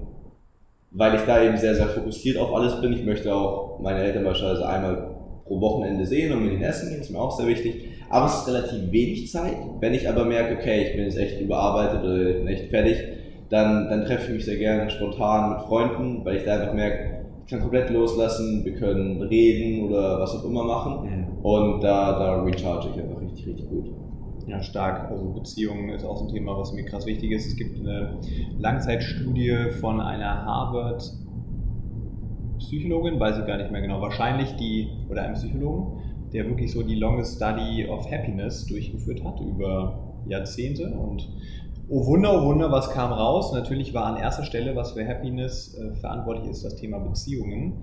[0.91, 2.93] weil ich da eben sehr, sehr fokussiert auf alles bin.
[2.95, 5.16] Ich möchte auch meine Eltern beispielsweise einmal
[5.47, 7.89] pro Wochenende sehen und mit ihnen essen gehen, ist mir auch sehr wichtig.
[8.09, 9.57] Aber es ist relativ wenig Zeit.
[9.81, 12.97] Wenn ich aber merke, okay, ich bin jetzt echt überarbeitet oder bin echt fertig,
[13.51, 17.17] dann, dann treffe ich mich sehr gerne spontan mit Freunden, weil ich da einfach merke,
[17.45, 21.39] ich kann komplett loslassen, wir können reden oder was auch immer machen.
[21.43, 23.93] Und da, da recharge ich einfach richtig, richtig gut.
[24.49, 25.11] Ja, stark.
[25.11, 27.47] Also Beziehungen ist auch so ein Thema, was mir krass wichtig ist.
[27.47, 28.19] Es gibt eine
[28.59, 31.03] Langzeitstudie von einer Harvard
[32.59, 36.01] Psychologin, weiß ich gar nicht mehr genau, wahrscheinlich die, oder einem Psychologen,
[36.33, 41.29] der wirklich so die Longest Study of Happiness durchgeführt hat über Jahrzehnte und
[41.89, 43.53] oh Wunder, oh Wunder, was kam raus?
[43.53, 47.75] Natürlich war an erster Stelle, was für Happiness äh, verantwortlich ist, das Thema Beziehungen.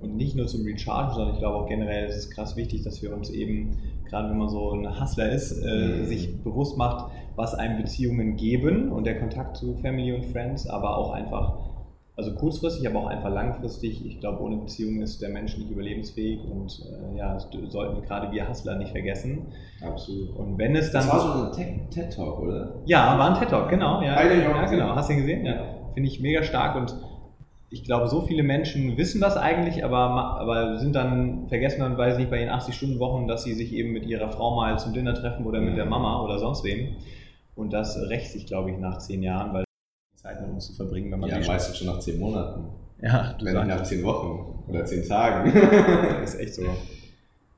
[0.00, 3.00] Und nicht nur zum Rechargen, sondern ich glaube auch generell ist es krass wichtig, dass
[3.02, 6.04] wir uns eben, gerade wenn man so ein Hustler ist, äh, Mhm.
[6.06, 10.96] sich bewusst macht, was einem Beziehungen geben und der Kontakt zu Family und Friends, aber
[10.98, 11.58] auch einfach,
[12.16, 14.04] also kurzfristig, aber auch einfach langfristig.
[14.06, 18.30] Ich glaube, ohne Beziehung ist der Mensch nicht überlebensfähig und äh, ja, das sollten gerade
[18.30, 19.46] wir Hustler nicht vergessen.
[19.84, 20.36] Absolut.
[20.36, 21.06] Und wenn es dann.
[21.06, 22.74] Das war so ein Tech- TED-Talk, oder?
[22.86, 24.00] Ja, war ein TED Talk, genau.
[24.00, 24.94] Ja, ja auch genau.
[24.94, 25.44] Hast du ihn gesehen?
[25.44, 25.64] Ja.
[25.94, 26.94] Finde ich mega stark und
[27.70, 29.98] ich glaube, so viele Menschen wissen das eigentlich, aber,
[30.38, 34.06] aber sind dann, vergessen dann, weiß nicht, bei den 80-Stunden-Wochen, dass sie sich eben mit
[34.06, 36.94] ihrer Frau mal zum Dinner treffen oder mit der Mama oder sonst wem.
[37.56, 39.63] Und das rächt sich, glaube ich, nach zehn Jahren, weil
[40.24, 42.64] Zeit mit uns zu verbringen, wenn man Ja, meistens schon nach zehn Monaten.
[43.02, 45.52] Ja, Wenn nicht nach zehn Wochen oder zehn Tagen.
[45.52, 46.62] Das ist echt so.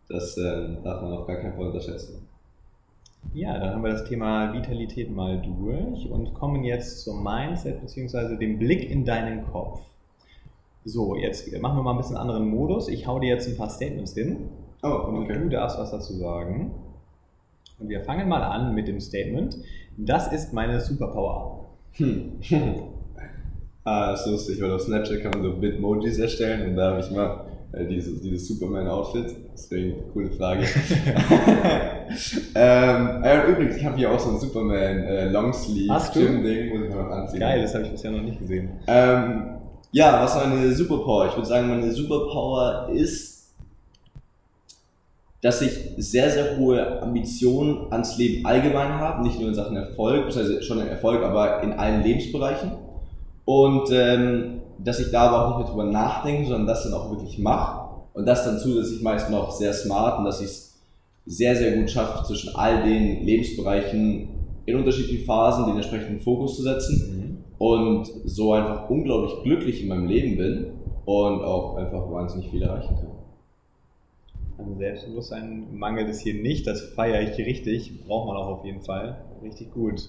[0.09, 2.27] Das ähm, darf man auf gar keinen Fall unterschätzen.
[3.35, 8.37] Ja, dann haben wir das Thema Vitalität mal durch und kommen jetzt zum Mindset bzw.
[8.37, 9.83] dem Blick in deinen Kopf.
[10.85, 12.89] So, jetzt machen wir mal ein bisschen anderen Modus.
[12.89, 14.49] Ich hau dir jetzt ein paar Statements hin
[14.83, 16.73] Oh, und du darfst was dazu sagen.
[17.79, 19.57] Und wir fangen mal an mit dem Statement.
[19.97, 21.66] Das ist meine Superpower.
[21.97, 22.33] Hm.
[23.85, 27.01] ah, das ist lustig, weil auf Snapchat kann man so Bitmojis erstellen und da habe
[27.01, 29.37] ich mal äh, dieses, dieses Superman-Outfit.
[29.53, 30.63] Deswegen, coole Frage.
[32.55, 35.99] ähm, ja, übrigens, ich habe hier auch so ein Superman äh, Longsleeve?
[36.13, 37.41] Gym-Ding, muss ich mal noch anziehen.
[37.41, 38.71] Geil, das habe ich bisher noch nicht gesehen.
[38.87, 39.57] Ähm,
[39.93, 41.27] ja, was ist meine Superpower?
[41.29, 43.36] Ich würde sagen, meine Superpower ist,
[45.47, 50.27] dass ich sehr, sehr hohe Ambitionen ans Leben allgemein habe, nicht nur in Sachen Erfolg,
[50.27, 52.73] beziehungsweise schon in Erfolg, aber in allen Lebensbereichen.
[53.45, 57.13] Und ähm, dass ich da aber auch nicht mehr drüber nachdenke, sondern das dann auch
[57.13, 57.91] wirklich mache.
[58.15, 60.81] Und das dann zusätzlich meist noch sehr smart und dass ich es
[61.27, 64.29] sehr, sehr gut schaffe, zwischen all den Lebensbereichen
[64.65, 70.09] in unterschiedlichen Phasen den entsprechenden Fokus zu setzen und so einfach unglaublich glücklich in meinem
[70.09, 70.67] Leben bin
[71.05, 73.06] und auch einfach wahnsinnig viel erreichen kann.
[74.59, 78.83] An Selbstbewusstsein mangelt es hier nicht, das feiere ich richtig, braucht man auch auf jeden
[78.83, 79.25] Fall.
[79.43, 80.09] Richtig gut.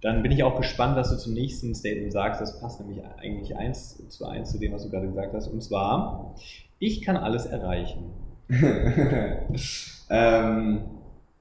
[0.00, 2.40] Dann bin ich auch gespannt, was du zum nächsten Statement sagst.
[2.40, 5.48] Das passt nämlich eigentlich eins zu eins zu dem, was du gerade gesagt hast.
[5.48, 6.34] Und zwar,
[6.78, 8.04] ich kann alles erreichen.
[10.10, 10.80] ähm,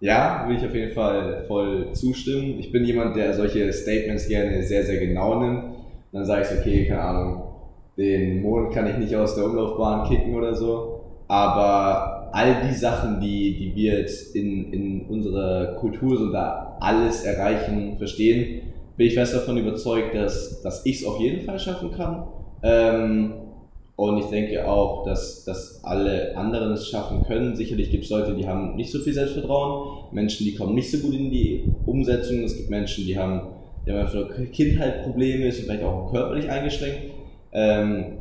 [0.01, 2.59] ja, würde ich auf jeden Fall voll zustimmen.
[2.59, 5.75] Ich bin jemand, der solche Statements gerne sehr, sehr genau nimmt.
[6.11, 7.43] Dann sage ich, okay, keine Ahnung,
[7.97, 11.01] den Mond kann ich nicht aus der Umlaufbahn kicken oder so.
[11.27, 17.23] Aber all die Sachen, die, die wir jetzt in, in unserer Kultur so da alles
[17.23, 18.61] erreichen, verstehen,
[18.97, 22.27] bin ich fest davon überzeugt, dass, dass ich es auf jeden Fall schaffen kann.
[22.63, 23.33] Ähm,
[23.95, 27.55] und ich denke auch, dass, dass alle anderen es schaffen können.
[27.55, 30.99] Sicherlich gibt es Leute, die haben nicht so viel Selbstvertrauen, Menschen, die kommen nicht so
[30.99, 32.43] gut in die Umsetzung.
[32.43, 33.41] Es gibt Menschen, die haben,
[33.85, 37.11] die haben einfach Kindheit Probleme, sind vielleicht auch körperlich eingeschränkt.
[37.51, 38.19] Ähm,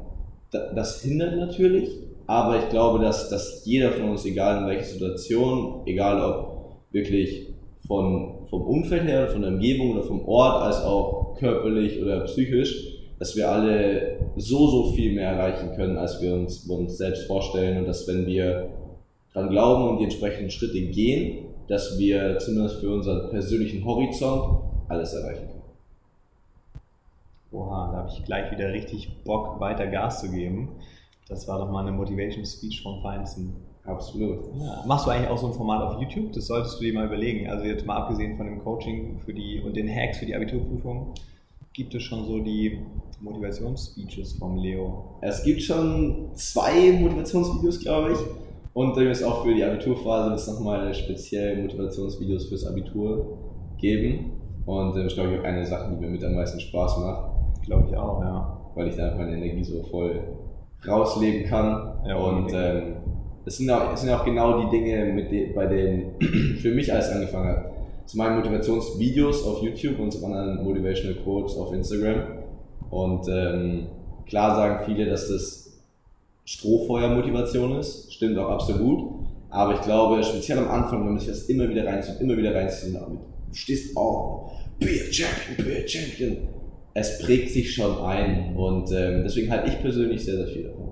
[0.51, 1.91] das hindert natürlich,
[2.29, 7.49] aber ich glaube, dass, dass jeder von uns, egal in welcher Situation, egal ob wirklich
[7.87, 12.99] von, vom Umfeld her, von der Umgebung oder vom Ort, als auch körperlich oder psychisch,
[13.19, 17.79] dass wir alle so, so viel mehr erreichen können, als wir uns, uns selbst vorstellen
[17.79, 18.69] und dass wenn wir
[19.33, 25.15] dran glauben und die entsprechenden Schritte gehen, dass wir zumindest für unseren persönlichen Horizont alles
[25.15, 25.63] erreichen können.
[27.53, 30.69] Oha, da habe ich gleich wieder richtig Bock, weiter Gas zu geben.
[31.29, 33.53] Das war doch mal eine Motivation Speech vom Feinsten.
[33.85, 34.41] Absolut.
[34.59, 34.85] Ja.
[34.87, 36.33] Machst du eigentlich auch so ein Format auf YouTube?
[36.33, 37.49] Das solltest du dir mal überlegen.
[37.49, 41.15] Also jetzt mal abgesehen von dem Coaching für die und den Hacks für die Abiturprüfung,
[41.73, 42.81] gibt es schon so die
[43.21, 45.19] Motivationsspeeches vom Leo?
[45.21, 48.19] Es gibt schon zwei Motivationsvideos, glaube ich.
[48.75, 53.39] Und dann ist auch für die Abiturphase wird es nochmal speziell Motivationsvideos fürs Abitur
[53.79, 54.33] geben.
[54.67, 57.31] Und das ist, glaube ich, auch eine Sache, die mir mit am meisten Spaß macht.
[57.65, 58.61] Glaube ich auch, ja.
[58.75, 60.21] Weil ich da einfach meine Energie so voll
[60.87, 62.01] rausleben kann.
[62.07, 62.97] Ja, und ähm,
[63.45, 66.13] es sind, auch, es sind auch genau die Dinge, mit de bei denen
[66.61, 67.71] für mich alles angefangen hat.
[68.07, 72.23] Zum einen Motivationsvideos auf YouTube und zum anderen Motivational Quotes auf Instagram.
[72.91, 73.87] Und ähm,
[74.27, 75.79] klar sagen viele, dass das
[76.45, 78.13] Strohfeuer-Motivation ist.
[78.13, 79.11] Stimmt auch absolut.
[79.51, 82.55] Aber ich glaube, speziell am Anfang, wenn man sich das immer wieder reinzieht, immer wieder
[82.55, 86.37] reinzieht, damit du stehst auf, be a champion, be a champion.
[87.01, 90.91] Es prägt sich schon ein und ähm, deswegen halte ich persönlich sehr, sehr viel davon.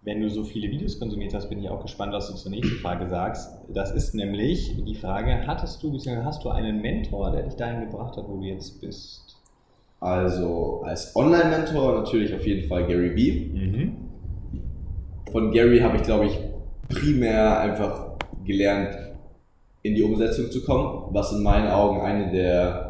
[0.00, 2.76] Wenn du so viele Videos konsumiert hast, bin ich auch gespannt, was du zur nächsten
[2.76, 3.50] Frage sagst.
[3.68, 6.22] Das ist nämlich die Frage, hattest du bzw.
[6.24, 9.36] hast du einen Mentor, der dich dahin gebracht hat, wo du jetzt bist?
[10.00, 13.50] Also als Online-Mentor natürlich auf jeden Fall Gary Vee.
[13.52, 13.96] Mhm.
[15.30, 16.38] Von Gary habe ich, glaube ich,
[16.88, 18.12] primär einfach
[18.46, 18.96] gelernt,
[19.82, 22.83] in die Umsetzung zu kommen, was in meinen Augen eine der,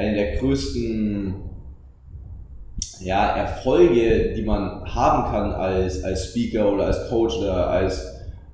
[0.00, 1.34] eine der größten
[3.00, 8.06] ja, Erfolge, die man haben kann als, als Speaker oder als Coach oder als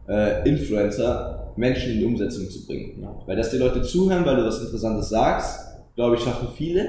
[0.09, 3.03] äh, Influencer, Menschen in die Umsetzung zu bringen.
[3.03, 3.15] Ja.
[3.27, 5.59] Weil dass die Leute zuhören, weil du was Interessantes sagst,
[5.95, 6.87] glaube ich, schaffen viele.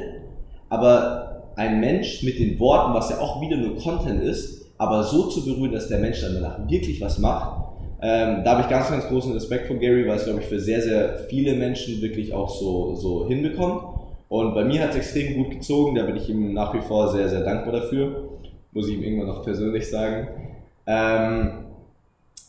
[0.69, 5.27] Aber ein Mensch mit den Worten, was ja auch wieder nur Content ist, aber so
[5.29, 7.67] zu berühren, dass der Mensch dann danach wirklich was macht,
[7.99, 10.59] ähm, da habe ich ganz, ganz großen Respekt vor Gary, weil es, glaube ich, für
[10.59, 13.96] sehr, sehr viele Menschen wirklich auch so, so hinbekommt.
[14.30, 17.09] Und bei mir hat es extrem gut gezogen, da bin ich ihm nach wie vor
[17.09, 18.30] sehr, sehr dankbar dafür.
[18.73, 20.28] Muss ich ihm irgendwann noch persönlich sagen.
[20.86, 21.65] Ähm,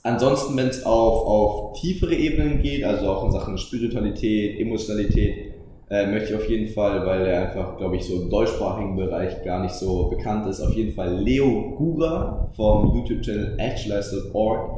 [0.03, 5.55] ansonsten, wenn es auf, auf tiefere Ebenen geht, also auch in Sachen Spiritualität, Emotionalität,
[5.91, 9.43] äh, möchte ich auf jeden Fall, weil er einfach, glaube ich, so im deutschsprachigen Bereich
[9.43, 14.71] gar nicht so bekannt ist, auf jeden Fall Leo Gura vom YouTube-Channel Actualize.org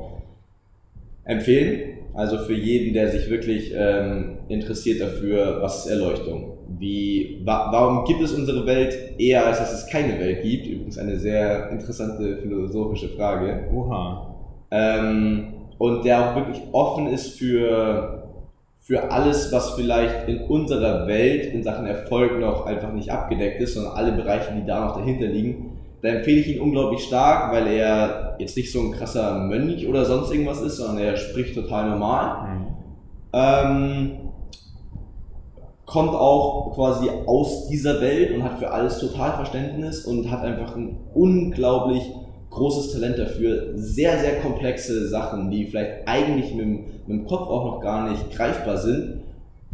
[1.24, 1.98] empfehlen.
[2.14, 6.49] Also für jeden, der sich wirklich ähm, interessiert dafür, was ist Erleuchtung?
[6.78, 10.66] Wie, wa warum gibt es unsere Welt eher, als dass es keine Welt gibt?
[10.66, 13.68] Übrigens eine sehr interessante philosophische Frage.
[13.74, 14.34] Oha.
[14.70, 18.28] Ähm, und der auch wirklich offen ist für,
[18.78, 23.74] für alles, was vielleicht in unserer Welt in Sachen Erfolg noch einfach nicht abgedeckt ist,
[23.74, 25.78] sondern alle Bereiche, die da noch dahinter liegen.
[26.02, 30.04] Da empfehle ich ihn unglaublich stark, weil er jetzt nicht so ein krasser Mönch oder
[30.04, 32.48] sonst irgendwas ist, sondern er spricht total normal.
[32.48, 32.66] Mhm.
[33.32, 34.10] Ähm,
[35.90, 40.76] kommt auch quasi aus dieser Welt und hat für alles total Verständnis und hat einfach
[40.76, 42.12] ein unglaublich
[42.50, 47.48] großes Talent dafür, sehr, sehr komplexe Sachen, die vielleicht eigentlich mit dem, mit dem Kopf
[47.48, 49.22] auch noch gar nicht greifbar sind,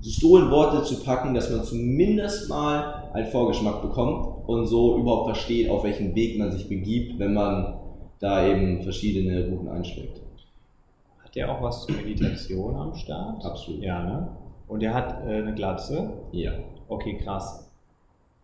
[0.01, 5.27] so in Worte zu packen, dass man zumindest mal einen Vorgeschmack bekommt und so überhaupt
[5.27, 7.75] versteht, auf welchen Weg man sich begibt, wenn man
[8.21, 10.23] da eben verschiedene Routen einschlägt.
[11.23, 13.45] Hat der auch was zur Meditation am Start?
[13.45, 13.83] Absolut.
[13.83, 14.29] Ja, ne?
[14.69, 16.11] Und der hat äh, eine Glatze.
[16.33, 16.53] Ja.
[16.89, 17.63] Okay, krass.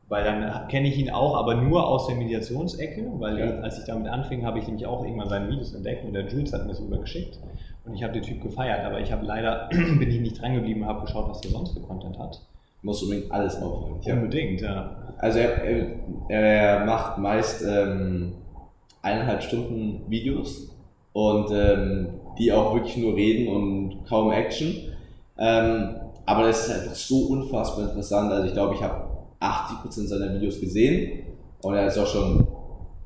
[0.09, 3.47] Weil dann kenne ich ihn auch, aber nur aus der Mediationsecke, weil Ja.
[3.61, 6.53] als ich damit anfing, habe ich nämlich auch irgendwann seine Videos entdeckt und der Jules
[6.53, 7.39] hat mir das rübergeschickt.
[7.85, 10.87] Und ich habe den Typ gefeiert, aber ich habe leider, bin ich nicht dran geblieben,
[10.87, 12.41] habe geschaut, was der sonst für Content hat.
[12.83, 13.97] Muss unbedingt alles aufholen.
[14.03, 14.15] Ja.
[14.15, 14.97] Unbedingt, ja.
[15.19, 15.87] Also er, er,
[16.29, 18.33] er macht meist ähm,
[19.03, 20.69] eineinhalb Stunden Videos
[21.13, 22.09] und ähm,
[22.39, 24.75] die auch wirklich nur reden und kaum Action.
[25.39, 25.97] Ähm,
[26.27, 28.33] aber das ist einfach so unfassbar interessant.
[28.33, 29.09] Also ich glaube, ich habe
[29.41, 31.25] 80% seiner Videos gesehen
[31.63, 32.47] und er ist auch schon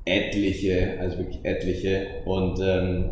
[0.04, 2.06] etliche, also wirklich etliche.
[2.24, 3.10] Und ähm,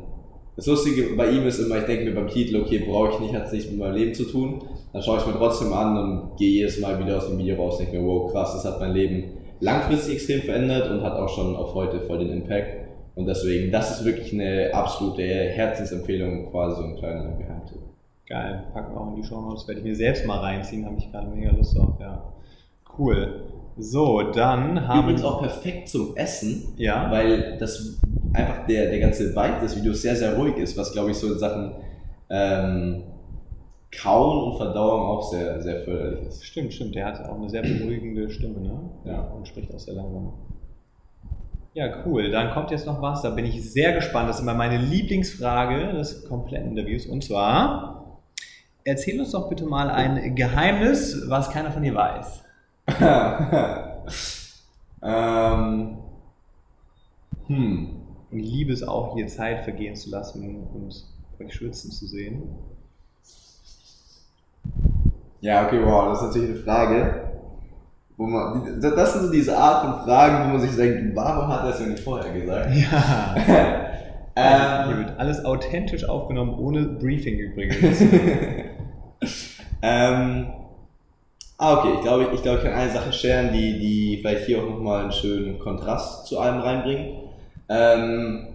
[0.56, 3.34] das Lustige bei ihm ist immer, ich denke mir beim Titel, okay, brauche ich nicht,
[3.34, 4.62] hat es nichts mit meinem Leben zu tun.
[4.92, 7.78] Dann schaue ich mir trotzdem an und gehe jedes Mal wieder aus dem Video raus
[7.78, 9.24] und denke mir, wow, krass, das hat mein Leben
[9.60, 12.84] langfristig extrem verändert und hat auch schon auf heute voll den Impact.
[13.16, 17.53] Und deswegen, das ist wirklich eine absolute Herzensempfehlung, quasi so ein kleiner Geheimtipp.
[18.26, 20.96] Geil, packen wir auch in die Show Notes, werde ich mir selbst mal reinziehen, habe
[20.96, 22.22] ich gerade mega Lust drauf, ja.
[22.98, 23.42] Cool.
[23.76, 27.10] So, dann haben Übrigens auch perfekt zum Essen, Ja.
[27.10, 27.98] weil das
[28.32, 31.32] einfach der, der ganze Vibe des Videos sehr, sehr ruhig ist, was glaube ich so
[31.32, 31.72] in Sachen
[32.30, 33.02] ähm,
[34.00, 36.44] Kauen und Verdauung auch sehr, sehr förderlich ist.
[36.44, 36.94] Stimmt, stimmt.
[36.94, 38.90] Der hat auch eine sehr beruhigende Stimme, ne?
[39.04, 39.20] Ja.
[39.20, 40.32] Und spricht auch sehr langsam.
[41.74, 42.30] Ja, cool.
[42.30, 43.22] Dann kommt jetzt noch was.
[43.22, 44.28] Da bin ich sehr gespannt.
[44.28, 47.06] Das ist immer meine Lieblingsfrage des kompletten Interviews.
[47.06, 48.03] Und zwar,
[48.84, 52.42] erzähl uns doch bitte mal ein Geheimnis, was keiner von dir weiß.
[55.02, 55.98] ähm,
[57.46, 57.90] hm.
[58.30, 61.04] Und ich liebe es auch, hier Zeit vergehen zu lassen und
[61.40, 62.42] euch schwitzen zu sehen.
[65.40, 67.30] Ja, okay, wow, das ist natürlich eine Frage.
[68.16, 71.64] Wo man, das sind so diese Art von Fragen, wo man sich denkt, warum hat
[71.64, 72.70] er es mir nicht vorher gesagt?
[72.74, 73.34] Ja.
[74.36, 78.00] hier ähm, wird alles authentisch aufgenommen, ohne Briefing übrigens.
[79.82, 80.46] ähm,
[81.58, 84.58] ah, okay, ich glaube, ich, glaube, ich kann eine Sache scheren, die, die vielleicht hier
[84.58, 87.14] auch nochmal einen schönen Kontrast zu allem reinbringt.
[87.68, 88.48] Ähm,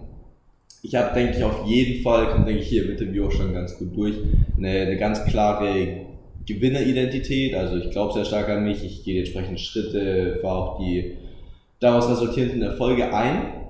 [0.82, 3.52] ich habe, denke ich, auf jeden Fall, kommt, denke ich, hier im Interview auch schon
[3.52, 4.14] ganz gut durch,
[4.56, 6.06] eine, eine ganz klare
[6.46, 7.54] Gewinneridentität.
[7.54, 11.16] Also ich glaube sehr stark an mich, ich gehe die entsprechenden Schritte, fahre auch die
[11.80, 13.60] daraus resultierenden Erfolge ein.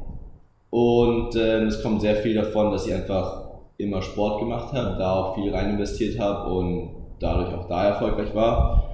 [0.70, 3.49] Und ähm, es kommt sehr viel davon, dass ich einfach
[3.80, 8.34] immer Sport gemacht habe, da auch viel rein investiert habe und dadurch auch da erfolgreich
[8.34, 8.84] war.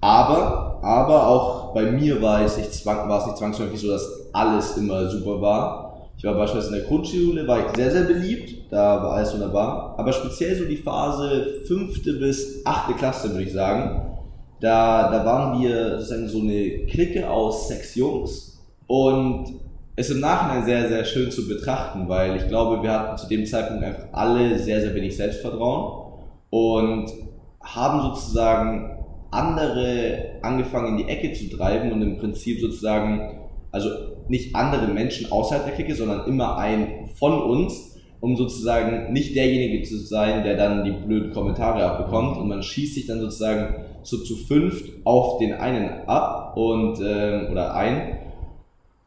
[0.00, 4.08] Aber, aber auch bei mir war es nicht, zwang, war es nicht zwangsläufig so, dass
[4.32, 6.08] alles immer super war.
[6.18, 9.94] Ich war beispielsweise in der Grundschule, war ich sehr, sehr beliebt, da war alles wunderbar.
[9.98, 14.18] Aber speziell so die Phase fünfte bis achte Klasse, würde ich sagen,
[14.60, 19.60] da, da waren wir sozusagen so eine Clique aus sechs Jungs und
[19.96, 23.44] ist im Nachhinein sehr, sehr schön zu betrachten, weil ich glaube, wir hatten zu dem
[23.44, 26.12] Zeitpunkt einfach alle sehr, sehr wenig Selbstvertrauen
[26.50, 27.12] und
[27.60, 28.98] haben sozusagen
[29.30, 33.38] andere angefangen in die Ecke zu treiben und im Prinzip sozusagen,
[33.70, 33.88] also
[34.28, 39.82] nicht andere Menschen außerhalb der Clique, sondern immer ein von uns, um sozusagen nicht derjenige
[39.82, 44.18] zu sein, der dann die blöden Kommentare abbekommt und man schießt sich dann sozusagen so
[44.18, 48.18] zu fünft auf den einen ab und ähm, oder ein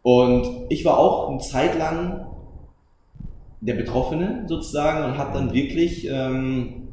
[0.06, 2.28] und ich war auch eine Zeit lang
[3.60, 6.90] der Betroffene sozusagen und habe dann wirklich ähm,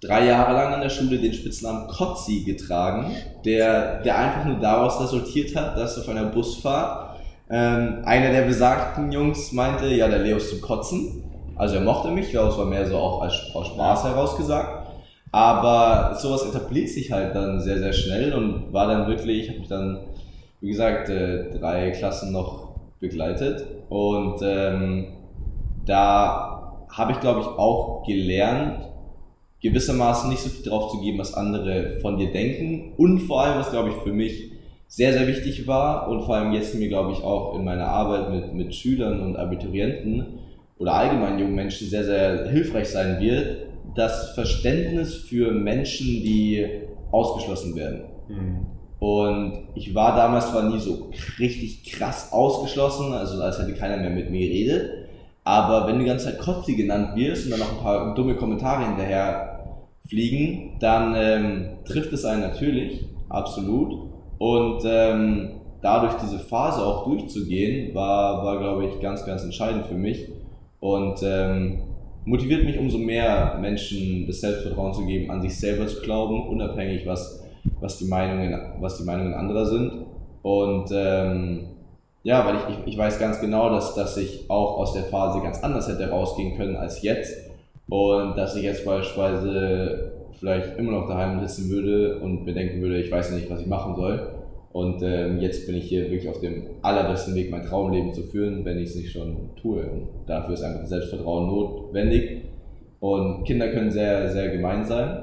[0.00, 3.10] drei Jahre lang an der Schule den Spitznamen Kotzi getragen,
[3.44, 7.18] der, der einfach nur daraus resultiert hat, dass auf einer Busfahrt
[7.50, 11.24] ähm, einer der besagten Jungs meinte, ja, der Leo ist zum Kotzen.
[11.56, 14.86] Also er mochte mich, ich glaube, es war mehr so auch als aus Spaß herausgesagt.
[15.32, 19.58] Aber sowas etabliert sich halt dann sehr, sehr schnell und war dann wirklich, ich habe
[19.58, 19.98] mich dann,
[20.60, 25.06] wie gesagt, äh, drei Klassen noch begleitet und ähm,
[25.86, 28.88] da habe ich, glaube ich, auch gelernt,
[29.62, 32.92] gewissermaßen nicht so viel drauf zu geben, was andere von dir denken.
[32.96, 34.52] Und vor allem, was glaube ich für mich
[34.86, 38.30] sehr, sehr wichtig war und vor allem jetzt mir, glaube ich, auch in meiner Arbeit
[38.30, 40.38] mit, mit Schülern und Abiturienten
[40.78, 46.66] oder allgemein jungen Menschen sehr, sehr hilfreich sein wird, das Verständnis für Menschen, die
[47.10, 48.00] ausgeschlossen werden.
[48.28, 48.77] Mhm.
[49.00, 54.10] Und ich war damals zwar nie so richtig krass ausgeschlossen, also als hätte keiner mehr
[54.10, 54.90] mit mir geredet,
[55.44, 58.34] aber wenn du die ganze Zeit Kotzi genannt wirst und dann noch ein paar dumme
[58.34, 59.60] Kommentare hinterher
[60.06, 64.10] fliegen, dann ähm, trifft es einen natürlich, absolut.
[64.38, 69.94] Und ähm, dadurch diese Phase auch durchzugehen, war, war glaube ich, ganz, ganz entscheidend für
[69.94, 70.28] mich.
[70.80, 71.82] Und ähm,
[72.26, 77.06] motiviert mich umso mehr, Menschen das Selbstvertrauen zu geben, an sich selber zu glauben, unabhängig,
[77.06, 77.42] was,
[77.80, 80.06] was, die, Meinungen, was die Meinungen anderer sind.
[80.42, 81.68] Und ähm,
[82.22, 85.40] ja, weil ich, ich, ich weiß ganz genau, dass, dass ich auch aus der Phase
[85.40, 87.34] ganz anders hätte rausgehen können als jetzt.
[87.88, 93.00] Und dass ich jetzt beispielsweise vielleicht immer noch daheim sitzen würde und mir denken würde,
[93.00, 94.34] ich weiß nicht, was ich machen soll.
[94.72, 98.64] Und ähm, jetzt bin ich hier wirklich auf dem allerbesten Weg, mein Traumleben zu führen,
[98.64, 99.80] wenn ich es nicht schon tue.
[99.80, 102.42] Und dafür ist einfach Selbstvertrauen notwendig.
[103.00, 105.22] Und Kinder können sehr, sehr gemein sein.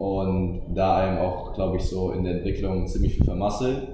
[0.00, 3.86] Und da einem auch, glaube ich, so in der Entwicklung ziemlich viel vermasseln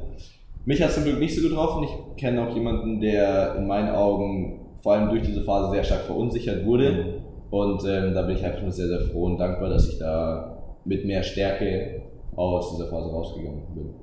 [0.66, 1.84] mich hat es zum Glück nicht so getroffen.
[1.84, 6.02] Ich kenne auch jemanden, der in meinen Augen vor allem durch diese Phase sehr stark
[6.02, 7.22] verunsichert wurde.
[7.50, 10.58] Und ähm, da bin ich einfach nur sehr, sehr froh und dankbar, dass ich da
[10.84, 12.02] mit mehr Stärke
[12.34, 13.94] aus dieser Phase rausgegangen bin.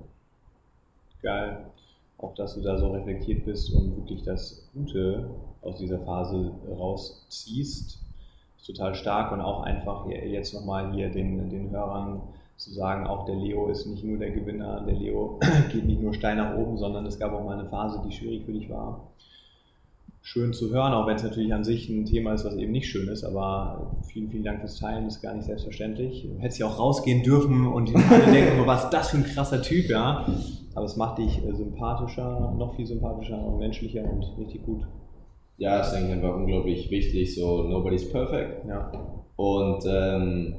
[1.22, 1.66] Geil.
[2.18, 5.32] Auch, dass du da so reflektiert bist und wirklich das Gute
[5.62, 8.00] aus dieser Phase rausziehst.
[8.66, 12.22] Total stark und auch einfach jetzt nochmal hier den, den Hörern
[12.56, 15.40] zu sagen, auch der Leo ist nicht nur der Gewinner, der Leo
[15.72, 18.46] geht nicht nur steil nach oben, sondern es gab auch mal eine Phase, die schwierig
[18.46, 19.10] für dich war.
[20.22, 22.88] Schön zu hören, auch wenn es natürlich an sich ein Thema ist, was eben nicht
[22.88, 26.24] schön ist, aber vielen, vielen Dank fürs Teilen, ist gar nicht selbstverständlich.
[26.24, 29.62] Du hättest ja auch rausgehen dürfen und alle denken, was ist das für ein krasser
[29.62, 30.26] Typ, ja.
[30.76, 34.88] Aber es macht dich äh, sympathischer, noch viel sympathischer und menschlicher und richtig gut.
[35.58, 38.66] Ja, das denke ich einfach unglaublich wichtig, so nobody's perfect.
[38.66, 38.92] Ja.
[39.36, 40.56] Und ähm,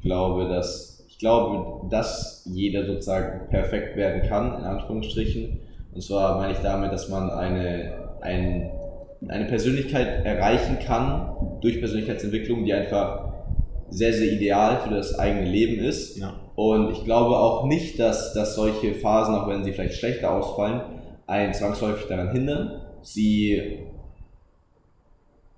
[0.00, 5.60] glaube, dass ich glaube, dass jeder sozusagen perfekt werden kann, in Anführungsstrichen.
[5.94, 8.68] Und zwar meine ich damit, dass man eine, ein,
[9.28, 13.32] eine Persönlichkeit erreichen kann durch Persönlichkeitsentwicklung, die einfach
[13.90, 16.18] sehr, sehr ideal für das eigene Leben ist.
[16.18, 16.34] Ja.
[16.56, 20.80] Und ich glaube auch nicht, dass, dass solche Phasen, auch wenn sie vielleicht schlechter ausfallen,
[21.28, 22.82] einen zwangsläufig daran hindern.
[23.02, 23.86] Sie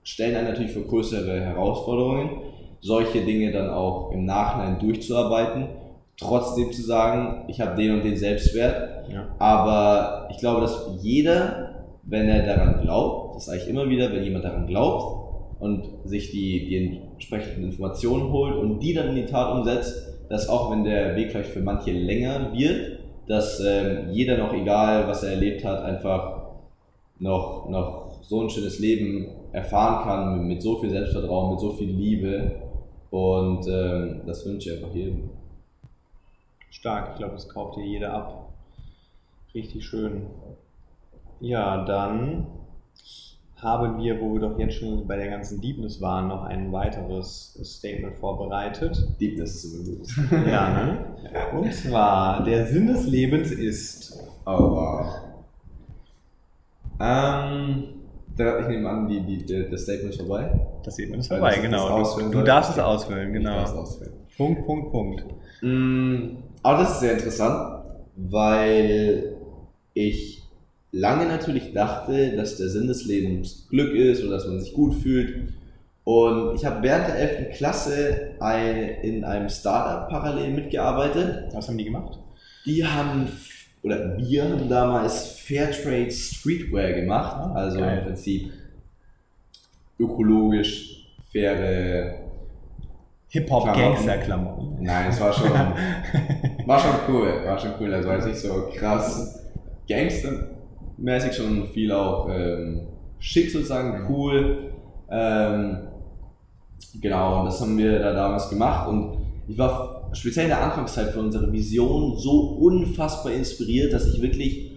[0.07, 2.43] stellen einen natürlich vor größere Herausforderungen,
[2.81, 5.67] solche Dinge dann auch im Nachhinein durchzuarbeiten,
[6.17, 9.11] trotzdem zu sagen, ich habe den und den Selbstwert.
[9.13, 9.27] Ja.
[9.39, 14.23] Aber ich glaube, dass jeder, wenn er daran glaubt, das sage ich immer wieder, wenn
[14.23, 19.27] jemand daran glaubt und sich die, die entsprechenden Informationen holt und die dann in die
[19.27, 24.39] Tat umsetzt, dass auch wenn der Weg vielleicht für manche länger wird, dass ähm, jeder
[24.39, 26.45] noch, egal was er erlebt hat, einfach
[27.19, 31.73] noch, noch so ein schönes Leben erfahren kann mit, mit so viel Selbstvertrauen, mit so
[31.73, 32.57] viel Liebe
[33.11, 35.31] und ähm, das wünsche ich einfach jedem.
[36.71, 38.53] Stark, ich glaube, das kauft dir jeder ab.
[39.55, 40.27] Richtig schön.
[41.41, 42.47] Ja, dann
[43.57, 47.59] haben wir, wo wir doch jetzt schon bei der ganzen Deepness waren, noch ein weiteres
[47.65, 49.09] Statement vorbereitet.
[49.21, 50.31] Deepness gut.
[50.47, 51.07] Ja, ne?
[51.57, 54.19] Und zwar, der Sinn des Lebens ist.
[54.45, 55.07] Oh, wow.
[57.01, 57.96] Ähm,
[58.39, 60.61] ich nehme an, die, die, das Statement ist vorbei.
[60.85, 62.03] Das Statement ist vorbei, genau.
[62.19, 63.59] Du, du darfst es ausfüllen, genau.
[63.59, 64.13] Ausfüllen.
[64.37, 65.25] Punkt, Punkt, Punkt.
[65.63, 67.85] Mm, aber das ist sehr interessant,
[68.17, 69.37] weil
[69.95, 70.43] ich
[70.93, 74.95] lange natürlich dachte, dass der Sinn des Lebens Glück ist oder dass man sich gut
[74.95, 75.55] fühlt.
[76.05, 77.57] Und ich habe während der 11.
[77.57, 78.37] Klasse
[79.03, 81.49] in einem Startup parallel mitgearbeitet.
[81.53, 82.19] Was haben die gemacht?
[82.65, 83.27] Die haben
[83.87, 87.99] oder wir haben damals Fairtrade Streetwear gemacht, ah, also geil.
[87.99, 88.53] im Prinzip
[90.01, 92.17] ökologisch faire
[93.29, 94.79] Hip-Hop-Gangster-Klamotten.
[94.83, 95.51] Nein, es war schon,
[96.67, 97.95] war schon cool, war schon cool.
[97.95, 99.47] Also als nicht so krass
[99.89, 102.89] Gangster-mäßig schon viel auch ähm,
[103.21, 104.73] schick sozusagen, cool.
[105.09, 105.89] Ähm,
[107.01, 111.11] genau, und das haben wir da damals gemacht und ich war speziell in der Anfangszeit
[111.11, 114.73] für unsere Vision so unfassbar inspiriert, dass ich wirklich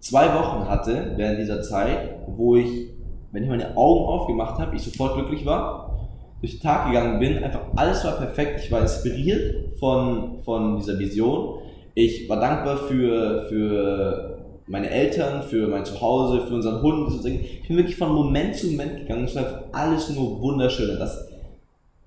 [0.00, 2.88] zwei Wochen hatte während dieser Zeit, wo ich,
[3.32, 6.08] wenn ich meine Augen aufgemacht habe, ich sofort glücklich war,
[6.40, 10.98] durch den Tag gegangen bin, einfach alles war perfekt, ich war inspiriert von, von dieser
[10.98, 11.58] Vision.
[11.94, 17.12] Ich war dankbar für, für meine Eltern, für mein Zuhause, für unseren Hund.
[17.26, 19.24] Ich bin wirklich von Moment zu Moment gegangen.
[19.24, 20.90] Es war einfach alles nur wunderschön.
[20.90, 21.28] Und das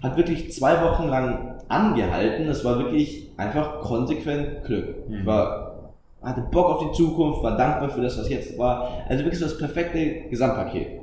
[0.01, 2.47] hat wirklich zwei Wochen lang angehalten.
[2.47, 4.95] Es war wirklich einfach konsequent Glück.
[5.09, 5.26] Ich mhm.
[5.26, 8.89] war, hatte Bock auf die Zukunft, war dankbar für das, was jetzt war.
[9.07, 11.01] Also wirklich so das perfekte Gesamtpaket.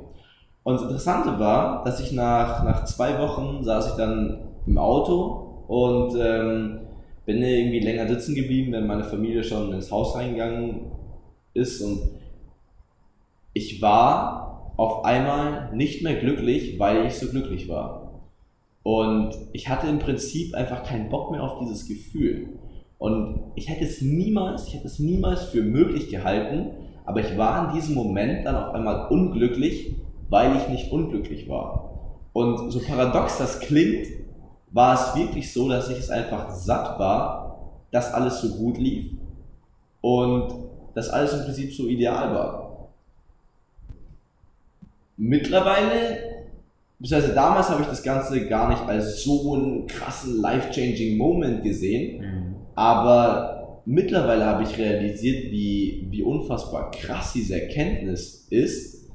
[0.63, 5.63] Und das Interessante war, dass ich nach, nach zwei Wochen saß ich dann im Auto
[5.67, 6.81] und ähm,
[7.25, 10.91] bin irgendwie länger sitzen geblieben, wenn meine Familie schon ins Haus reingegangen
[11.53, 11.99] ist und
[13.53, 18.00] ich war auf einmal nicht mehr glücklich, weil ich so glücklich war.
[18.83, 22.49] Und ich hatte im Prinzip einfach keinen Bock mehr auf dieses Gefühl.
[22.97, 26.71] Und ich hätte es niemals, ich hätte es niemals für möglich gehalten,
[27.05, 29.95] aber ich war in diesem Moment dann auf einmal unglücklich,
[30.29, 31.91] weil ich nicht unglücklich war.
[32.33, 34.07] Und so paradox das klingt,
[34.71, 37.59] war es wirklich so, dass ich es einfach satt war,
[37.91, 39.11] dass alles so gut lief
[39.99, 40.53] und
[40.93, 42.89] dass alles im Prinzip so ideal war.
[45.17, 46.17] Mittlerweile,
[47.01, 52.21] beziehungsweise damals habe ich das Ganze gar nicht als so einen krassen life-changing Moment gesehen,
[52.21, 52.55] mhm.
[52.75, 59.09] aber mittlerweile habe ich realisiert, wie, wie unfassbar krass diese Erkenntnis ist,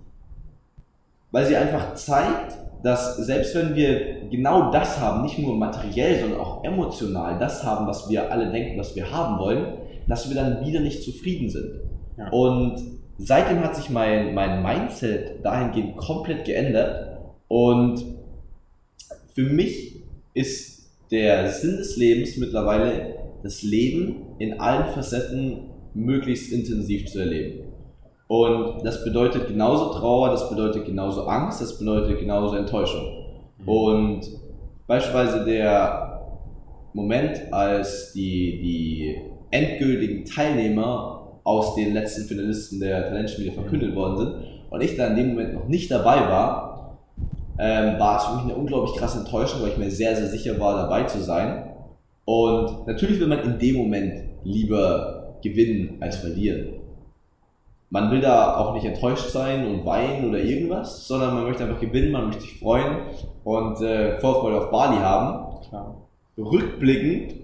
[1.31, 6.41] weil sie einfach zeigt, dass selbst wenn wir genau das haben, nicht nur materiell, sondern
[6.41, 9.79] auch emotional, das haben, was wir alle denken, was wir haben wollen,
[10.09, 11.81] dass wir dann wieder nicht zufrieden sind.
[12.17, 12.29] Ja.
[12.31, 12.81] Und
[13.19, 17.06] seitdem hat sich mein, mein Mindset dahingehend komplett geändert.
[17.49, 18.05] Und
[19.35, 20.03] für mich
[20.35, 27.67] ist der Sinn des Lebens mittlerweile, das Leben in allen Facetten möglichst intensiv zu erleben.
[28.29, 33.05] Und das bedeutet genauso Trauer, das bedeutet genauso Angst, das bedeutet genauso Enttäuschung.
[33.59, 33.69] Mhm.
[33.69, 34.21] Und
[34.87, 36.23] beispielsweise der
[36.93, 39.17] Moment, als die, die
[39.51, 44.35] endgültigen Teilnehmer aus den letzten Finalisten der Talentspiele verkündet worden sind
[44.71, 46.66] und ich dann in dem Moment noch nicht dabei war,
[47.59, 50.59] ähm, war es für mich eine unglaublich krasse Enttäuschung, weil ich mir sehr, sehr sicher
[50.61, 51.71] war, dabei zu sein.
[52.25, 56.81] Und natürlich will man in dem Moment lieber gewinnen als verlieren.
[57.89, 61.81] Man will da auch nicht enttäuscht sein und weinen oder irgendwas, sondern man möchte einfach
[61.81, 62.99] gewinnen, man möchte sich freuen
[63.45, 65.61] und äh, Vorfreude auf Bali haben.
[65.69, 65.95] Klar.
[66.37, 67.35] Rückblickend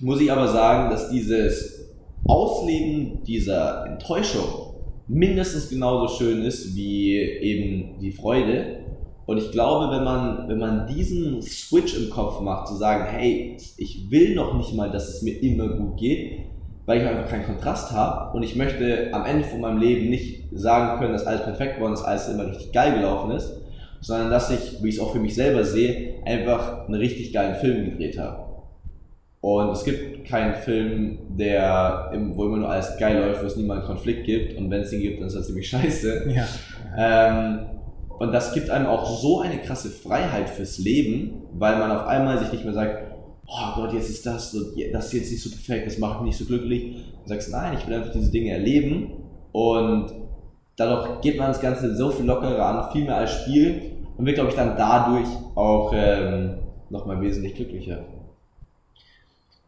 [0.00, 1.90] muss ich aber sagen, dass dieses
[2.24, 4.74] Ausleben dieser Enttäuschung
[5.06, 8.81] mindestens genauso schön ist wie eben die Freude.
[9.26, 13.56] Und ich glaube, wenn man, wenn man diesen Switch im Kopf macht, zu sagen, hey,
[13.76, 16.40] ich will noch nicht mal, dass es mir immer gut geht,
[16.86, 20.48] weil ich einfach keinen Kontrast habe und ich möchte am Ende von meinem Leben nicht
[20.52, 23.52] sagen können, dass alles perfekt war und dass alles immer richtig geil gelaufen ist,
[24.00, 27.54] sondern dass ich, wie ich es auch für mich selber sehe, einfach einen richtig geilen
[27.54, 28.52] Film gedreht habe.
[29.40, 33.80] Und es gibt keinen Film, der, wo immer nur alles geil läuft, wo es niemals
[33.80, 34.56] einen Konflikt gibt.
[34.56, 36.32] Und wenn es ihn gibt, dann ist das ziemlich scheiße.
[36.32, 36.46] Ja.
[36.96, 37.66] Ähm,
[38.22, 42.38] und das gibt einem auch so eine krasse Freiheit fürs Leben, weil man auf einmal
[42.38, 43.12] sich nicht mehr sagt,
[43.48, 44.56] oh Gott, jetzt ist das,
[44.92, 47.04] das ist jetzt nicht so perfekt, das macht mich nicht so glücklich.
[47.24, 49.24] Du sagst, nein, ich will einfach diese Dinge erleben.
[49.50, 50.12] Und
[50.76, 54.36] dadurch geht man das Ganze so viel lockerer an, viel mehr als Spiel und wird,
[54.36, 56.60] glaube ich, dann dadurch auch ähm,
[56.90, 58.04] nochmal wesentlich glücklicher.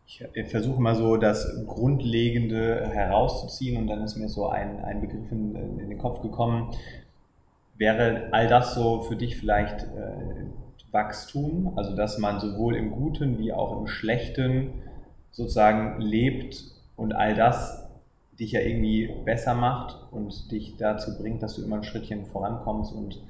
[0.07, 5.33] Ich versuche mal so das Grundlegende herauszuziehen und dann ist mir so ein, ein Begriff
[5.33, 6.73] in, in den Kopf gekommen.
[7.77, 10.47] Wäre all das so für dich vielleicht äh,
[10.93, 14.71] Wachstum, also dass man sowohl im Guten wie auch im Schlechten
[15.31, 16.65] sozusagen lebt
[16.97, 17.89] und all das
[18.39, 22.93] dich ja irgendwie besser macht und dich dazu bringt, dass du immer ein Schrittchen vorankommst
[22.93, 23.21] und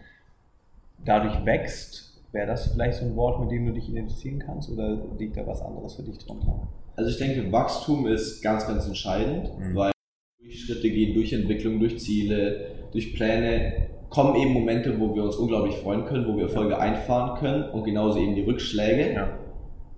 [1.05, 5.01] dadurch wächst Wäre das vielleicht so ein Wort, mit dem du dich identifizieren kannst oder
[5.17, 6.67] liegt da was anderes für dich drunter?
[6.97, 9.77] Also ich denke, Wachstum ist ganz, ganz entscheidend, mhm.
[9.77, 9.93] weil
[10.41, 15.37] durch Schritte gehen, durch Entwicklung, durch Ziele, durch Pläne kommen eben Momente, wo wir uns
[15.37, 19.13] unglaublich freuen können, wo wir Erfolge einfahren können und genauso eben die Rückschläge.
[19.13, 19.39] Ja.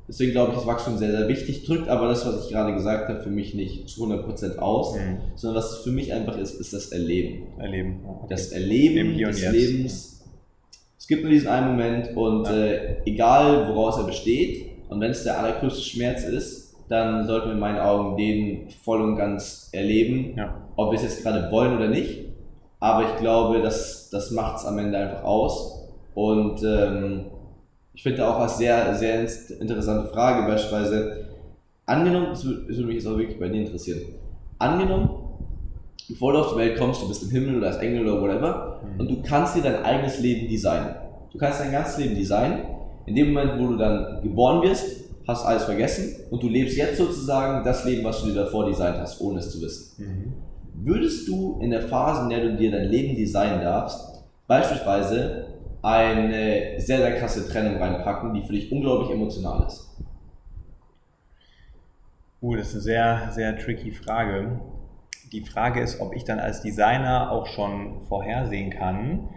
[0.08, 3.08] Deswegen glaube ich, ist Wachstum sehr, sehr wichtig, drückt aber das, was ich gerade gesagt
[3.08, 5.18] habe, für mich nicht zu 100% aus, mhm.
[5.34, 7.46] sondern was für mich einfach ist, ist das Erleben.
[7.58, 8.00] Erleben.
[8.06, 8.26] Okay.
[8.30, 9.52] Das Erleben des jetzt.
[9.52, 10.16] Lebens
[11.06, 12.64] es gibt nur diesen einen Moment und ja.
[12.64, 17.52] äh, egal woraus er besteht und wenn es der allergrößte Schmerz ist, dann sollten wir
[17.52, 20.66] in meinen Augen den voll und ganz erleben, ja.
[20.74, 22.25] ob wir es jetzt gerade wollen oder nicht.
[22.80, 25.88] Aber ich glaube, das, das macht es am Ende einfach aus.
[26.14, 27.26] Und ähm,
[27.94, 29.26] ich finde auch als sehr, sehr
[29.60, 31.26] interessante Frage beispielsweise,
[31.86, 34.00] angenommen, das würde, das würde mich jetzt auch wirklich bei dir interessieren,
[34.58, 35.10] angenommen,
[36.08, 38.80] bevor du auf die Welt kommst, du bist im Himmel oder als Engel oder whatever,
[38.82, 39.00] mhm.
[39.00, 40.94] und du kannst dir dein eigenes Leben designen.
[41.32, 42.60] Du kannst dein ganzes Leben designen.
[43.06, 46.98] In dem Moment, wo du dann geboren wirst, hast alles vergessen und du lebst jetzt
[46.98, 50.02] sozusagen das Leben, was du dir davor designt hast, ohne es zu wissen.
[50.02, 50.32] Mhm.
[50.78, 55.46] Würdest du in der Phase, in der du dir dein Leben designen darfst, beispielsweise
[55.82, 59.96] eine sehr, sehr krasse Trennung reinpacken, die für dich unglaublich emotional ist?
[62.42, 64.60] Uh, das ist eine sehr, sehr tricky Frage.
[65.32, 69.28] Die Frage ist, ob ich dann als Designer auch schon vorhersehen kann,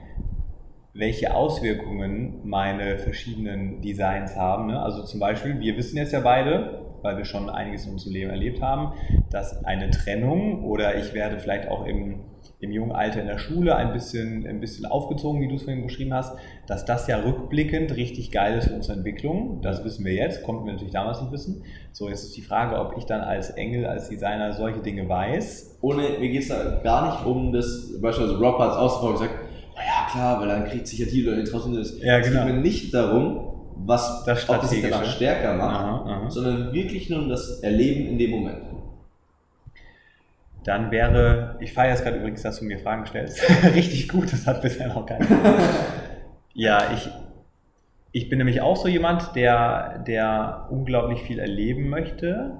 [0.94, 4.68] welche Auswirkungen meine verschiedenen Designs haben.
[4.68, 4.82] Ne?
[4.82, 8.30] Also zum Beispiel, wir wissen jetzt ja beide, weil wir schon einiges in unserem Leben
[8.30, 8.94] erlebt haben,
[9.30, 12.22] dass eine Trennung oder ich werde vielleicht auch im,
[12.60, 15.84] im jungen Alter in der Schule ein bisschen, ein bisschen aufgezogen, wie du es vorhin
[15.84, 16.38] beschrieben hast,
[16.68, 19.62] dass das ja rückblickend richtig geil ist für unsere Entwicklung.
[19.62, 21.64] Das wissen wir jetzt, konnten wir natürlich damals nicht wissen.
[21.92, 25.78] So, jetzt ist die Frage, ob ich dann als Engel, als Designer solche Dinge weiß.
[25.82, 29.50] Ohne, mir geht es da gar nicht um das, beispielsweise Rob hat es ausgefolgt gesagt,
[29.80, 32.00] ja klar, weil dann kriegt sich ja die Leute draußen das.
[32.02, 32.42] Ja, genau.
[32.42, 33.49] Es geht mir nicht darum,
[33.86, 36.30] was das ob es sich danach stärker macht, aha, aha.
[36.30, 38.64] sondern wirklich nur um das Erleben in dem Moment.
[40.64, 43.42] Dann wäre, ich feiere jetzt gerade übrigens, dass du mir Fragen stellst.
[43.76, 45.26] Richtig gut, das hat bisher noch keiner.
[46.54, 47.10] ja, ich,
[48.12, 52.58] ich bin nämlich auch so jemand, der, der unglaublich viel erleben möchte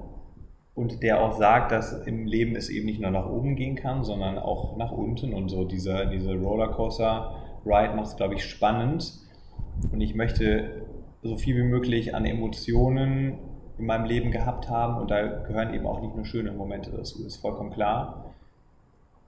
[0.74, 4.02] und der auch sagt, dass im Leben es eben nicht nur nach oben gehen kann,
[4.02, 9.12] sondern auch nach unten und so dieser, diese Rollercoaster-Ride macht es, glaube ich, spannend
[9.92, 10.86] und ich möchte
[11.22, 13.38] so viel wie möglich an Emotionen
[13.78, 17.24] in meinem Leben gehabt haben und da gehören eben auch nicht nur schöne Momente dazu,
[17.24, 18.34] ist vollkommen klar.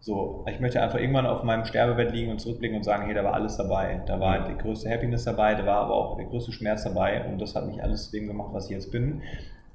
[0.01, 3.23] So, ich möchte einfach irgendwann auf meinem Sterbebett liegen und zurückblicken und sagen, hey, da
[3.23, 4.03] war alles dabei.
[4.05, 7.41] Da war die größte Happiness dabei, da war aber auch der größte Schmerz dabei und
[7.41, 9.23] das hat mich alles zu dem gemacht, was ich jetzt bin.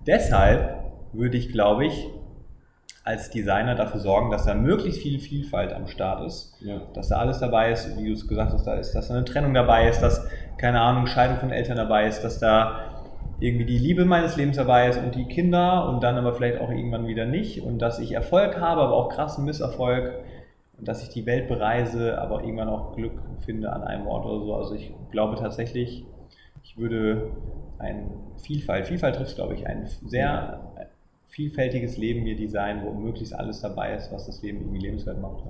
[0.05, 2.09] Deshalb würde ich, glaube ich,
[3.05, 6.81] als Designer dafür sorgen, dass da möglichst viel Vielfalt am Start ist, ja.
[6.93, 9.23] dass da alles dabei ist, wie du es gesagt hast, da ist, dass da eine
[9.23, 12.97] Trennung dabei ist, dass, keine Ahnung, Scheidung von Eltern dabei ist, dass da
[13.39, 16.71] irgendwie die Liebe meines Lebens dabei ist und die Kinder und dann aber vielleicht auch
[16.71, 20.13] irgendwann wieder nicht und dass ich Erfolg habe, aber auch krassen Misserfolg
[20.79, 23.13] und dass ich die Welt bereise, aber irgendwann auch Glück
[23.45, 24.55] finde an einem Ort oder so.
[24.55, 26.05] Also ich glaube tatsächlich,
[26.63, 27.29] ich würde
[27.77, 30.59] ein Vielfalt, Vielfalt trifft, glaube ich, ein sehr
[31.27, 35.43] vielfältiges Leben mir designen, wo möglichst alles dabei ist, was das Leben irgendwie lebenswert macht.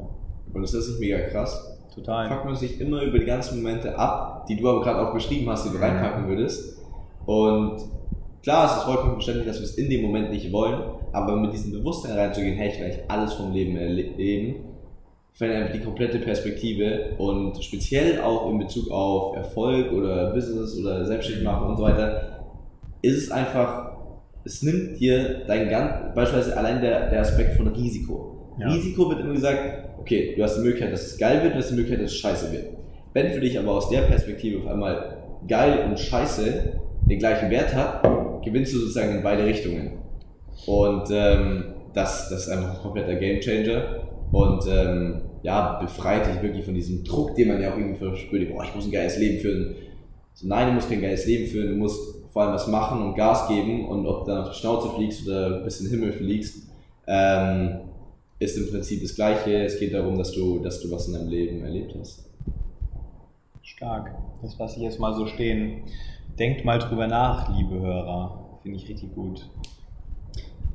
[0.54, 1.77] Und das ist mega krass.
[1.98, 2.30] Total.
[2.30, 5.50] Fuckt man sich immer über die ganzen Momente ab, die du aber gerade auch beschrieben
[5.50, 6.78] hast, die du reinpacken würdest.
[7.26, 7.78] Und
[8.44, 10.80] klar, es ist vollkommen verständlich, dass wir es in dem Moment nicht wollen,
[11.12, 14.56] aber mit diesem Bewusstsein reinzugehen, hey, ich will eigentlich alles vom Leben erleben,
[15.34, 21.06] verändert einfach die komplette Perspektive und speziell auch in Bezug auf Erfolg oder Business oder
[21.06, 22.46] Selbstständig machen und so weiter,
[23.02, 23.88] ist es einfach
[24.48, 28.56] es nimmt dir dein ganz, beispielsweise allein der, der Aspekt von Risiko.
[28.58, 28.70] Ja.
[28.70, 31.70] Risiko wird immer gesagt, okay, du hast die Möglichkeit, dass es geil wird, du hast
[31.70, 32.66] die Möglichkeit, dass es scheiße wird.
[33.14, 36.80] Wenn für dich aber aus der Perspektive auf einmal geil und scheiße
[37.10, 38.04] den gleichen Wert hat,
[38.44, 40.00] gewinnst du sozusagen in beide Richtungen.
[40.66, 46.66] Und ähm, das, das ist einfach ein kompletter Gamechanger und ähm, ja, befreit dich wirklich
[46.66, 49.40] von diesem Druck, den man ja auch irgendwie verspürt, boah, ich muss ein geiles Leben
[49.40, 49.76] führen.
[50.34, 52.00] So, nein, du musst kein geiles Leben führen, du musst
[52.32, 55.28] vor allem was machen und Gas geben und ob du dann auf die Schnauze fliegst
[55.28, 56.70] oder bis in den Himmel fliegst,
[57.08, 57.80] ähm,
[58.40, 59.64] ist im Prinzip das Gleiche.
[59.64, 62.30] Es geht darum, dass du, dass du was in deinem Leben erlebt hast.
[63.62, 64.16] Stark.
[64.42, 65.84] Das lasse ich jetzt mal so stehen.
[66.40, 68.60] Denkt mal drüber nach, liebe Hörer.
[68.62, 69.50] Finde ich richtig gut.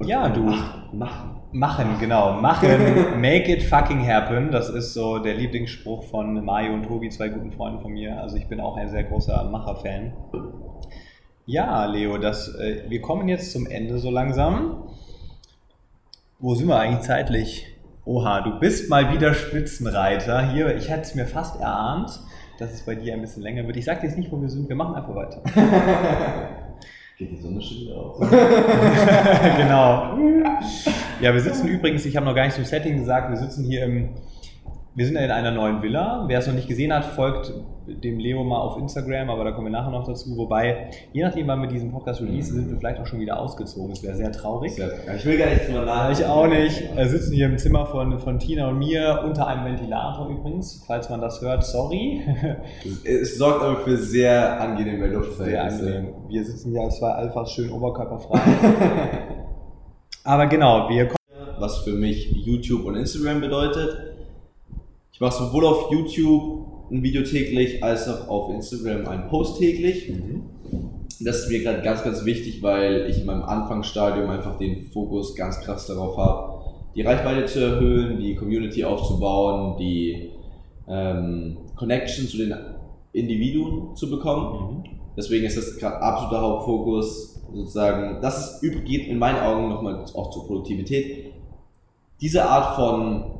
[0.05, 0.53] Ja, du.
[0.93, 1.41] Machen.
[1.53, 2.41] Machen, genau.
[2.41, 2.69] Machen.
[3.21, 4.51] Make it fucking happen.
[4.51, 8.21] Das ist so der Lieblingsspruch von Mario und Tobi, zwei guten Freunden von mir.
[8.21, 10.13] Also ich bin auch ein sehr großer Macher-Fan.
[11.47, 14.89] Ja, Leo, das, äh, wir kommen jetzt zum Ende so langsam.
[16.43, 17.69] Wo sind wir eigentlich zeitlich?
[18.05, 20.51] Oha, du bist mal wieder Spitzenreiter.
[20.51, 22.19] Hier, ich hätte es mir fast erahnt,
[22.59, 23.77] dass es bei dir ein bisschen länger wird.
[23.77, 25.41] Ich sage dir jetzt nicht, wo wir sind, wir machen einfach weiter.
[27.17, 28.19] Geht die Sonne schon wieder auf?
[29.57, 30.19] genau.
[31.21, 33.85] Ja, wir sitzen übrigens, ich habe noch gar nicht zum Setting gesagt, wir sitzen hier
[33.85, 34.09] im
[34.95, 36.25] wir sind in einer neuen Villa.
[36.27, 37.53] Wer es noch nicht gesehen hat, folgt
[37.87, 40.37] dem Leo mal auf Instagram, aber da kommen wir nachher noch dazu.
[40.37, 43.89] Wobei, je nachdem, wann wir diesen Podcast releasen, sind wir vielleicht auch schon wieder ausgezogen.
[43.91, 44.73] Das wäre sehr traurig.
[45.17, 46.21] Ich will gar nicht drüber nachdenken.
[46.21, 46.97] Ich auch nicht.
[46.97, 50.85] Wir sitzen hier im Zimmer von, von Tina und mir, unter einem Ventilator übrigens.
[50.87, 52.23] Falls man das hört, sorry.
[53.05, 55.85] Es sorgt aber für sehr angenehme Luftverhältnisse.
[55.85, 56.15] Sehr angenehm.
[56.29, 58.41] Wir sitzen hier als zwei Alphas schön oberkörperfrei.
[60.25, 61.17] aber genau, wir kommen.
[61.59, 64.12] Was für mich YouTube und Instagram bedeutet
[65.23, 70.11] mache sowohl auf YouTube ein Video täglich, als auch auf Instagram ein Post täglich.
[70.11, 70.43] Mhm.
[71.21, 75.37] Das ist mir gerade ganz, ganz wichtig, weil ich in meinem Anfangsstadium einfach den Fokus
[75.37, 76.65] ganz krass darauf habe,
[76.97, 80.31] die Reichweite zu erhöhen, die Community aufzubauen, die
[80.89, 82.55] ähm, Connection zu den
[83.13, 84.83] Individuen zu bekommen.
[84.83, 84.85] Mhm.
[85.17, 90.47] Deswegen ist das gerade absoluter Hauptfokus, sozusagen, das geht in meinen Augen nochmal auch zur
[90.49, 91.33] Produktivität.
[92.21, 93.32] Diese Art von,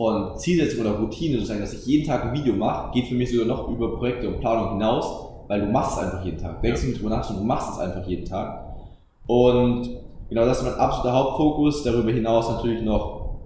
[0.00, 3.30] von Zielsetzung oder Routine, sozusagen, dass ich jeden Tag ein Video mache, geht für mich
[3.30, 5.04] sogar noch über Projekte und Planung hinaus,
[5.46, 6.62] weil du machst es einfach jeden Tag.
[6.62, 6.88] Denkst ja.
[6.88, 8.64] nicht drüber nach, sondern du machst es einfach jeden Tag.
[9.26, 9.90] Und
[10.30, 11.82] genau das ist mein absoluter Hauptfokus.
[11.82, 13.40] Darüber hinaus natürlich noch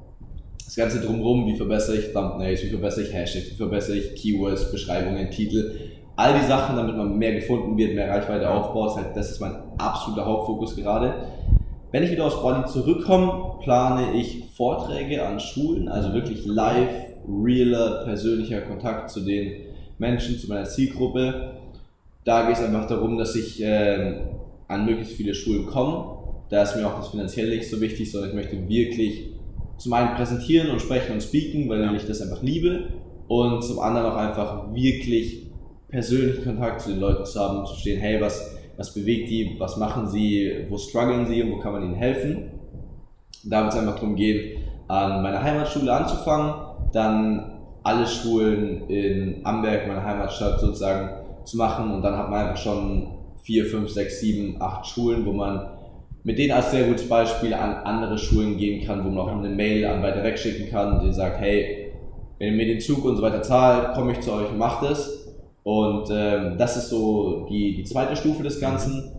[0.64, 4.70] das Ganze drumherum, wie verbessere ich Thumbnails, wie verbessere ich Hashtags, wie verbessere ich Keywords,
[4.70, 5.72] Beschreibungen, Titel.
[6.14, 9.56] All die Sachen, damit man mehr gefunden wird, mehr Reichweite aufbaut, halt, das ist mein
[9.78, 11.14] absoluter Hauptfokus gerade.
[11.94, 16.90] Wenn ich wieder aus Bali zurückkomme, plane ich Vorträge an Schulen, also wirklich live,
[17.28, 19.52] realer, persönlicher Kontakt zu den
[19.98, 21.54] Menschen, zu meiner Zielgruppe
[22.24, 24.14] da geht es einfach darum, dass ich äh,
[24.66, 26.18] an möglichst viele Schulen komme.
[26.48, 29.34] Da ist mir auch das Finanzielle nicht so wichtig, sondern ich möchte wirklich
[29.76, 32.88] zum einen präsentieren und sprechen und speaken, weil ich das einfach liebe.
[33.28, 35.50] Und zum anderen auch einfach wirklich
[35.88, 39.76] persönlichen Kontakt zu den Leuten zu haben, zu stehen, hey, was, was bewegt die, was
[39.76, 41.42] machen sie, wo strugglen sie?
[41.42, 42.50] Und wo kann man ihnen helfen.
[43.44, 44.58] Da wird es einfach darum gehen,
[44.88, 46.54] an meiner Heimatschule anzufangen,
[46.92, 51.92] dann alle Schulen in Amberg, meiner Heimatstadt sozusagen, zu machen.
[51.92, 53.08] Und dann hat man einfach schon
[53.42, 55.68] vier, fünf, sechs, sieben, acht Schulen, wo man
[56.22, 59.50] mit denen als sehr gutes Beispiel an andere Schulen gehen kann, wo man auch eine
[59.50, 61.92] Mail an weiter wegschicken kann, die sagt, hey,
[62.38, 64.82] wenn ihr mir den Zug und so weiter zahlt, komme ich zu euch und macht
[64.84, 65.23] es.
[65.64, 69.12] Und ähm, das ist so die, die zweite Stufe des Ganzen.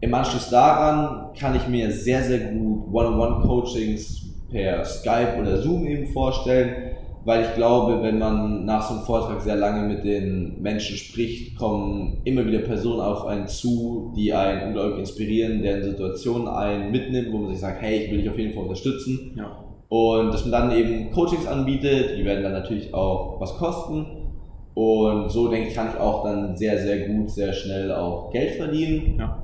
[0.00, 6.06] Im Anschluss daran kann ich mir sehr, sehr gut One-on-One-Coachings per Skype oder Zoom eben
[6.06, 6.94] vorstellen,
[7.24, 11.58] weil ich glaube, wenn man nach so einem Vortrag sehr lange mit den Menschen spricht,
[11.58, 17.32] kommen immer wieder Personen auf einen zu, die einen unglaublich inspirieren, deren Situationen einen mitnimmt,
[17.32, 19.34] wo man sich sagt, hey, ich will dich auf jeden Fall unterstützen.
[19.36, 19.64] Ja.
[19.88, 24.06] Und dass man dann eben Coachings anbietet, die werden dann natürlich auch was kosten.
[24.78, 28.54] Und so denke ich, kann ich auch dann sehr, sehr gut, sehr schnell auch Geld
[28.54, 29.16] verdienen.
[29.18, 29.42] Ja.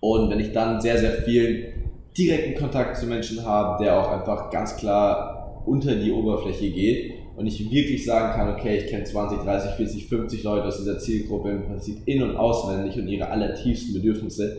[0.00, 1.72] Und wenn ich dann sehr, sehr viel
[2.18, 7.46] direkten Kontakt zu Menschen habe, der auch einfach ganz klar unter die Oberfläche geht und
[7.46, 11.52] ich wirklich sagen kann, okay, ich kenne 20, 30, 40, 50 Leute aus dieser Zielgruppe
[11.52, 14.58] im Prinzip in- und auswendig und ihre allertiefsten Bedürfnisse,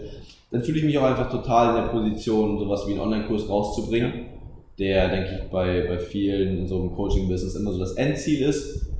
[0.49, 4.13] dann fühle ich mich auch einfach total in der Position, sowas wie einen Online-Kurs rauszubringen,
[4.79, 8.90] der, denke ich, bei, bei vielen in so einem Coaching-Business immer so das Endziel ist.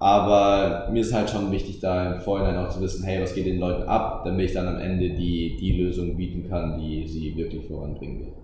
[0.00, 3.46] Aber mir ist halt schon wichtig, da im Vorhinein auch zu wissen, hey, was geht
[3.46, 7.36] den Leuten ab, damit ich dann am Ende die, die Lösung bieten kann, die sie
[7.36, 8.34] wirklich voranbringen wird.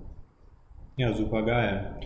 [0.96, 1.96] Ja, super geil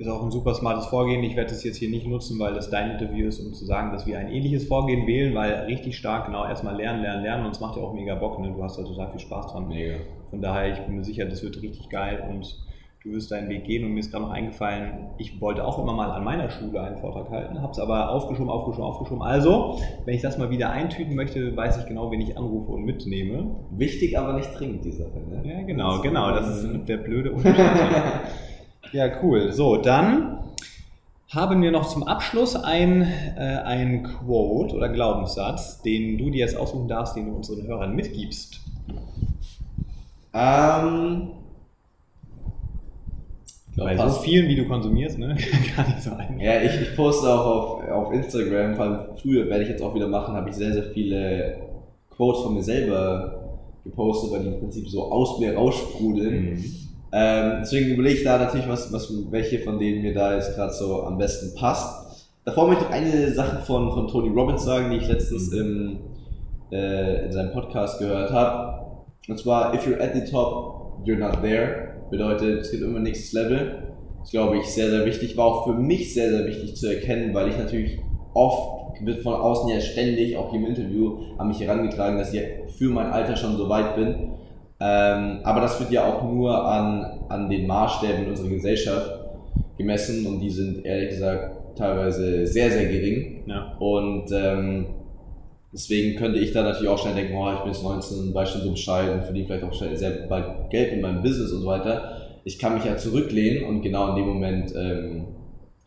[0.00, 1.22] ist auch ein super smartes Vorgehen.
[1.22, 3.92] Ich werde das jetzt hier nicht nutzen, weil das dein Interview ist, um zu sagen,
[3.92, 7.52] dass wir ein ähnliches Vorgehen wählen, weil richtig stark genau erstmal lernen, lernen, lernen und
[7.52, 8.38] es macht ja auch mega Bock.
[8.38, 8.50] Ne?
[8.50, 9.68] Du hast da total viel Spaß dran.
[9.68, 9.96] Mega.
[10.30, 12.56] Von daher, ich bin mir sicher, das wird richtig geil und
[13.02, 13.84] du wirst deinen Weg gehen.
[13.84, 16.98] Und mir ist gerade noch eingefallen, ich wollte auch immer mal an meiner Schule einen
[16.98, 19.22] Vortrag halten, habe es aber aufgeschoben, aufgeschoben, aufgeschoben.
[19.22, 22.84] Also, wenn ich das mal wieder eintüten möchte, weiß ich genau, wen ich anrufe und
[22.84, 23.56] mitnehme.
[23.70, 25.20] Wichtig, aber nicht dringend, die Sache.
[25.28, 25.42] Ne?
[25.44, 26.30] Ja, genau, genau.
[26.32, 27.64] Das ist der blöde Unterschied.
[28.92, 29.52] Ja, cool.
[29.52, 30.40] So, dann
[31.28, 36.56] haben wir noch zum Abschluss ein, äh, ein Quote oder Glaubenssatz, den du dir jetzt
[36.56, 38.60] aussuchen darfst, den du unseren Hörern mitgibst.
[40.34, 41.39] Ähm.
[43.84, 45.36] Bei so vielen, wie du konsumierst, ne?
[45.76, 46.38] Gar nicht so einfach.
[46.38, 49.94] Ja, ich, ich poste auch auf, auf Instagram, vor allem früher werde ich jetzt auch
[49.94, 51.56] wieder machen, habe ich sehr, sehr viele
[52.10, 56.52] Quotes von mir selber gepostet, weil die im Prinzip so aus mir raussprudeln.
[56.52, 56.64] Mhm.
[57.12, 60.72] Ähm, deswegen überlege ich da natürlich, was, was, welche von denen mir da jetzt gerade
[60.72, 62.28] so am besten passt.
[62.44, 65.58] Davor möchte ich eine Sache von, von Tony Robbins sagen, die ich letztens mhm.
[65.60, 65.98] im,
[66.72, 68.80] äh, in seinem Podcast gehört habe.
[69.28, 71.89] Und zwar, if you're at the top, you're not there.
[72.10, 73.94] Bedeutet, es gibt immer nächstes Level.
[74.20, 75.36] Das glaube ich sehr, sehr wichtig.
[75.36, 77.98] War auch für mich sehr, sehr wichtig zu erkennen, weil ich natürlich
[78.34, 82.42] oft wird von außen ja ständig, auch hier im Interview, an mich herangetragen, dass ich
[82.76, 84.32] für mein Alter schon so weit bin.
[84.78, 89.10] Ähm, aber das wird ja auch nur an, an den Maßstäben unserer Gesellschaft
[89.76, 93.44] gemessen und die sind ehrlich gesagt teilweise sehr, sehr gering.
[93.46, 93.76] Ja.
[93.78, 94.86] Und ähm,
[95.72, 98.62] deswegen könnte ich da natürlich auch schnell denken, oh, ich bin jetzt 19, weiß schon
[98.62, 102.16] so Bescheid verdiene vielleicht auch schnell sehr bald Geld in meinem Business und so weiter.
[102.44, 105.26] Ich kann mich ja zurücklehnen und genau in dem Moment ähm,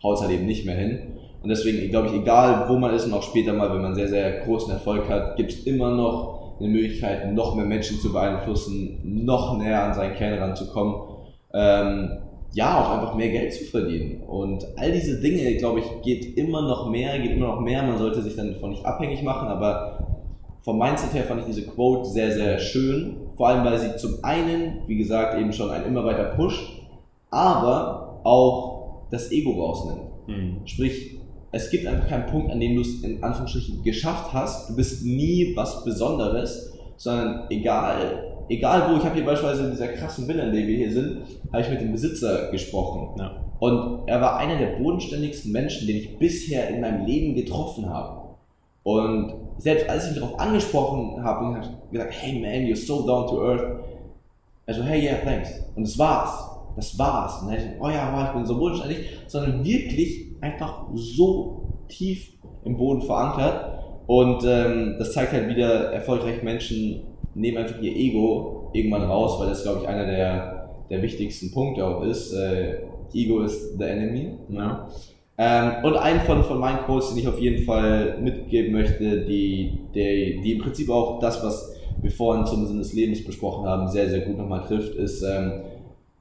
[0.02, 1.00] haut es halt eben nicht mehr hin.
[1.42, 4.08] Und deswegen glaube ich, egal wo man ist und auch später mal, wenn man sehr,
[4.08, 9.00] sehr großen Erfolg hat, gibt es immer noch eine Möglichkeit, noch mehr Menschen zu beeinflussen,
[9.04, 10.96] noch näher an seinen Kern ranzukommen.
[11.54, 12.23] Ähm,
[12.54, 14.22] ja, auch einfach mehr Geld zu verdienen.
[14.24, 17.84] Und all diese Dinge, glaube ich, geht immer noch mehr, geht immer noch mehr.
[17.84, 20.08] Man sollte sich dann davon nicht abhängig machen, aber
[20.62, 23.18] vom Mindset her fand ich diese Quote sehr, sehr schön.
[23.36, 26.82] Vor allem, weil sie zum einen, wie gesagt, eben schon ein immer weiter pusht,
[27.32, 30.28] aber auch das Ego rausnimmt.
[30.28, 30.62] Mhm.
[30.66, 31.20] Sprich,
[31.52, 34.70] es gibt einfach keinen Punkt, an dem du es in Anführungsstrichen geschafft hast.
[34.70, 39.88] Du bist nie was Besonderes, sondern egal, egal wo, ich habe hier beispielsweise in dieser
[39.90, 41.22] krassen Villa, in der wir hier sind,
[41.52, 43.20] habe ich mit dem Besitzer gesprochen.
[43.20, 43.44] Ja.
[43.60, 48.24] Und er war einer der bodenständigsten Menschen, den ich bisher in meinem Leben getroffen habe.
[48.84, 53.06] Und selbst als ich mich darauf angesprochen habe, habe ich gesagt, hey man, you're so
[53.06, 53.84] down to earth.
[54.66, 55.50] Also, hey, yeah, thanks.
[55.76, 56.50] Und das war's.
[56.76, 57.42] Das war's.
[57.42, 62.34] Und dann ich, oh ja, ich bin so bodenständig, sondern wirklich einfach so tief
[62.64, 63.80] im Boden verankert.
[64.08, 67.04] Und ähm, das zeigt halt wieder, erfolgreiche Menschen
[67.36, 71.86] nehmen einfach ihr Ego irgendwann raus, weil das, glaube ich, einer der, der wichtigsten Punkte
[71.86, 72.34] auch ist.
[72.34, 72.80] Äh,
[73.14, 74.38] Ego ist the enemy.
[74.50, 74.88] Ja.
[75.38, 79.80] Ähm, und ein von, von meinen Quotes, den ich auf jeden Fall mitgeben möchte, die,
[79.96, 83.88] die, die im Prinzip auch das, was wir vorhin zum Sinn des Lebens besprochen haben,
[83.88, 85.64] sehr, sehr gut nochmal trifft, ist ähm,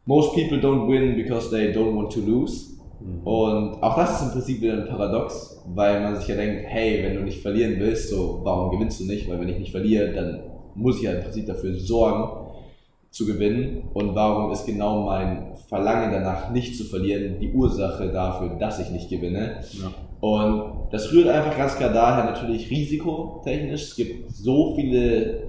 [0.05, 2.73] Most people don't win because they don't want to lose.
[3.01, 3.27] Mhm.
[3.27, 7.03] Und auch das ist im Prinzip wieder ein Paradox, weil man sich ja denkt, hey,
[7.05, 9.29] wenn du nicht verlieren willst, so, warum gewinnst du nicht?
[9.31, 10.41] Weil wenn ich nicht verliere, dann
[10.75, 12.43] muss ich ja im Prinzip dafür sorgen,
[13.13, 18.57] zu gewinnen und warum ist genau mein Verlangen danach nicht zu verlieren die Ursache dafür,
[18.59, 19.57] dass ich nicht gewinne.
[19.73, 19.93] Ja.
[20.27, 23.83] Und das rührt einfach ganz klar daher natürlich risikotechnisch.
[23.83, 25.43] Es gibt so viele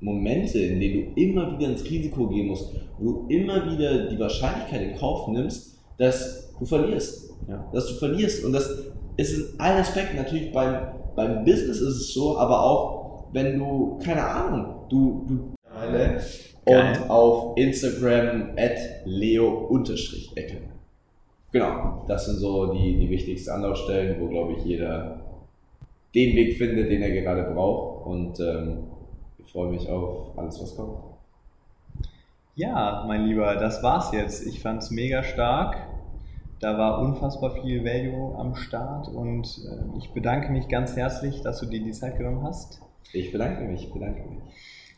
[0.00, 4.18] Momente, in denen du immer wieder ins Risiko gehen musst, wo du immer wieder die
[4.18, 7.34] Wahrscheinlichkeit in Kauf nimmst, dass du verlierst.
[7.48, 7.68] Ja.
[7.72, 8.44] Dass du verlierst.
[8.44, 8.84] Und das
[9.16, 10.76] ist in allen Aspekten natürlich beim,
[11.16, 15.54] beim Business ist es so, aber auch wenn du, keine Ahnung, du, du
[16.64, 20.60] und auf Instagram at leo-ecke.
[21.50, 25.20] Genau, das sind so die, die wichtigsten Anlaufstellen, wo, glaube ich, jeder
[26.14, 28.06] den Weg findet, den er gerade braucht.
[28.06, 28.84] Und ähm,
[29.38, 30.98] ich freue mich auf alles, was kommt.
[32.54, 34.46] Ja, mein Lieber, das war's jetzt.
[34.46, 35.76] Ich fand's mega stark.
[36.60, 41.60] Da war unfassbar viel Value am Start und äh, ich bedanke mich ganz herzlich, dass
[41.60, 42.82] du dir die Zeit genommen hast.
[43.12, 44.38] Ich bedanke mich, ich bedanke mich.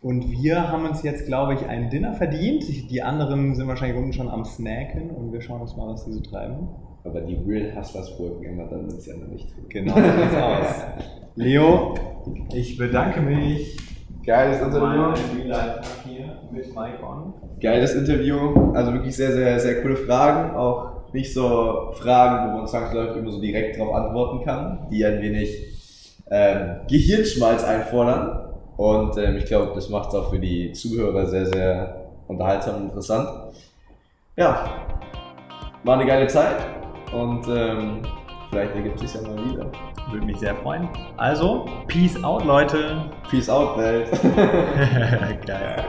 [0.03, 2.65] Und wir haben uns jetzt, glaube ich, ein Dinner verdient.
[2.91, 6.13] Die anderen sind wahrscheinlich unten schon am Snacken und wir schauen uns mal, was die
[6.13, 6.69] so treiben.
[7.05, 9.47] Aber die Real Hustlers wirken immer dann, es ja noch nicht.
[9.69, 10.85] Genau, so sieht's aus.
[11.37, 11.95] Leo,
[12.55, 13.79] ich bedanke mich.
[14.25, 15.15] Geiles Interview.
[16.07, 17.35] hier mit Mike On.
[17.61, 18.73] Geiles Interview.
[18.75, 20.57] Also wirklich sehr, sehr, sehr coole Fragen.
[20.57, 25.21] Auch nicht so Fragen, wo man zwangsläufig immer so direkt darauf antworten kann, die ein
[25.21, 25.80] wenig
[26.31, 28.55] ähm, Gehirnschmalz einfordern.
[28.76, 32.83] Und ähm, ich glaube, das macht es auch für die Zuhörer sehr, sehr unterhaltsam und
[32.85, 33.28] interessant.
[34.37, 34.64] Ja,
[35.85, 36.57] war eine geile Zeit
[37.12, 38.03] und ähm,
[38.49, 39.70] vielleicht ergibt es sich ja mal wieder.
[40.11, 40.89] Würde mich sehr freuen.
[41.16, 43.11] Also, Peace out, Leute.
[43.28, 44.09] Peace out, Welt.
[45.47, 45.85] Geil.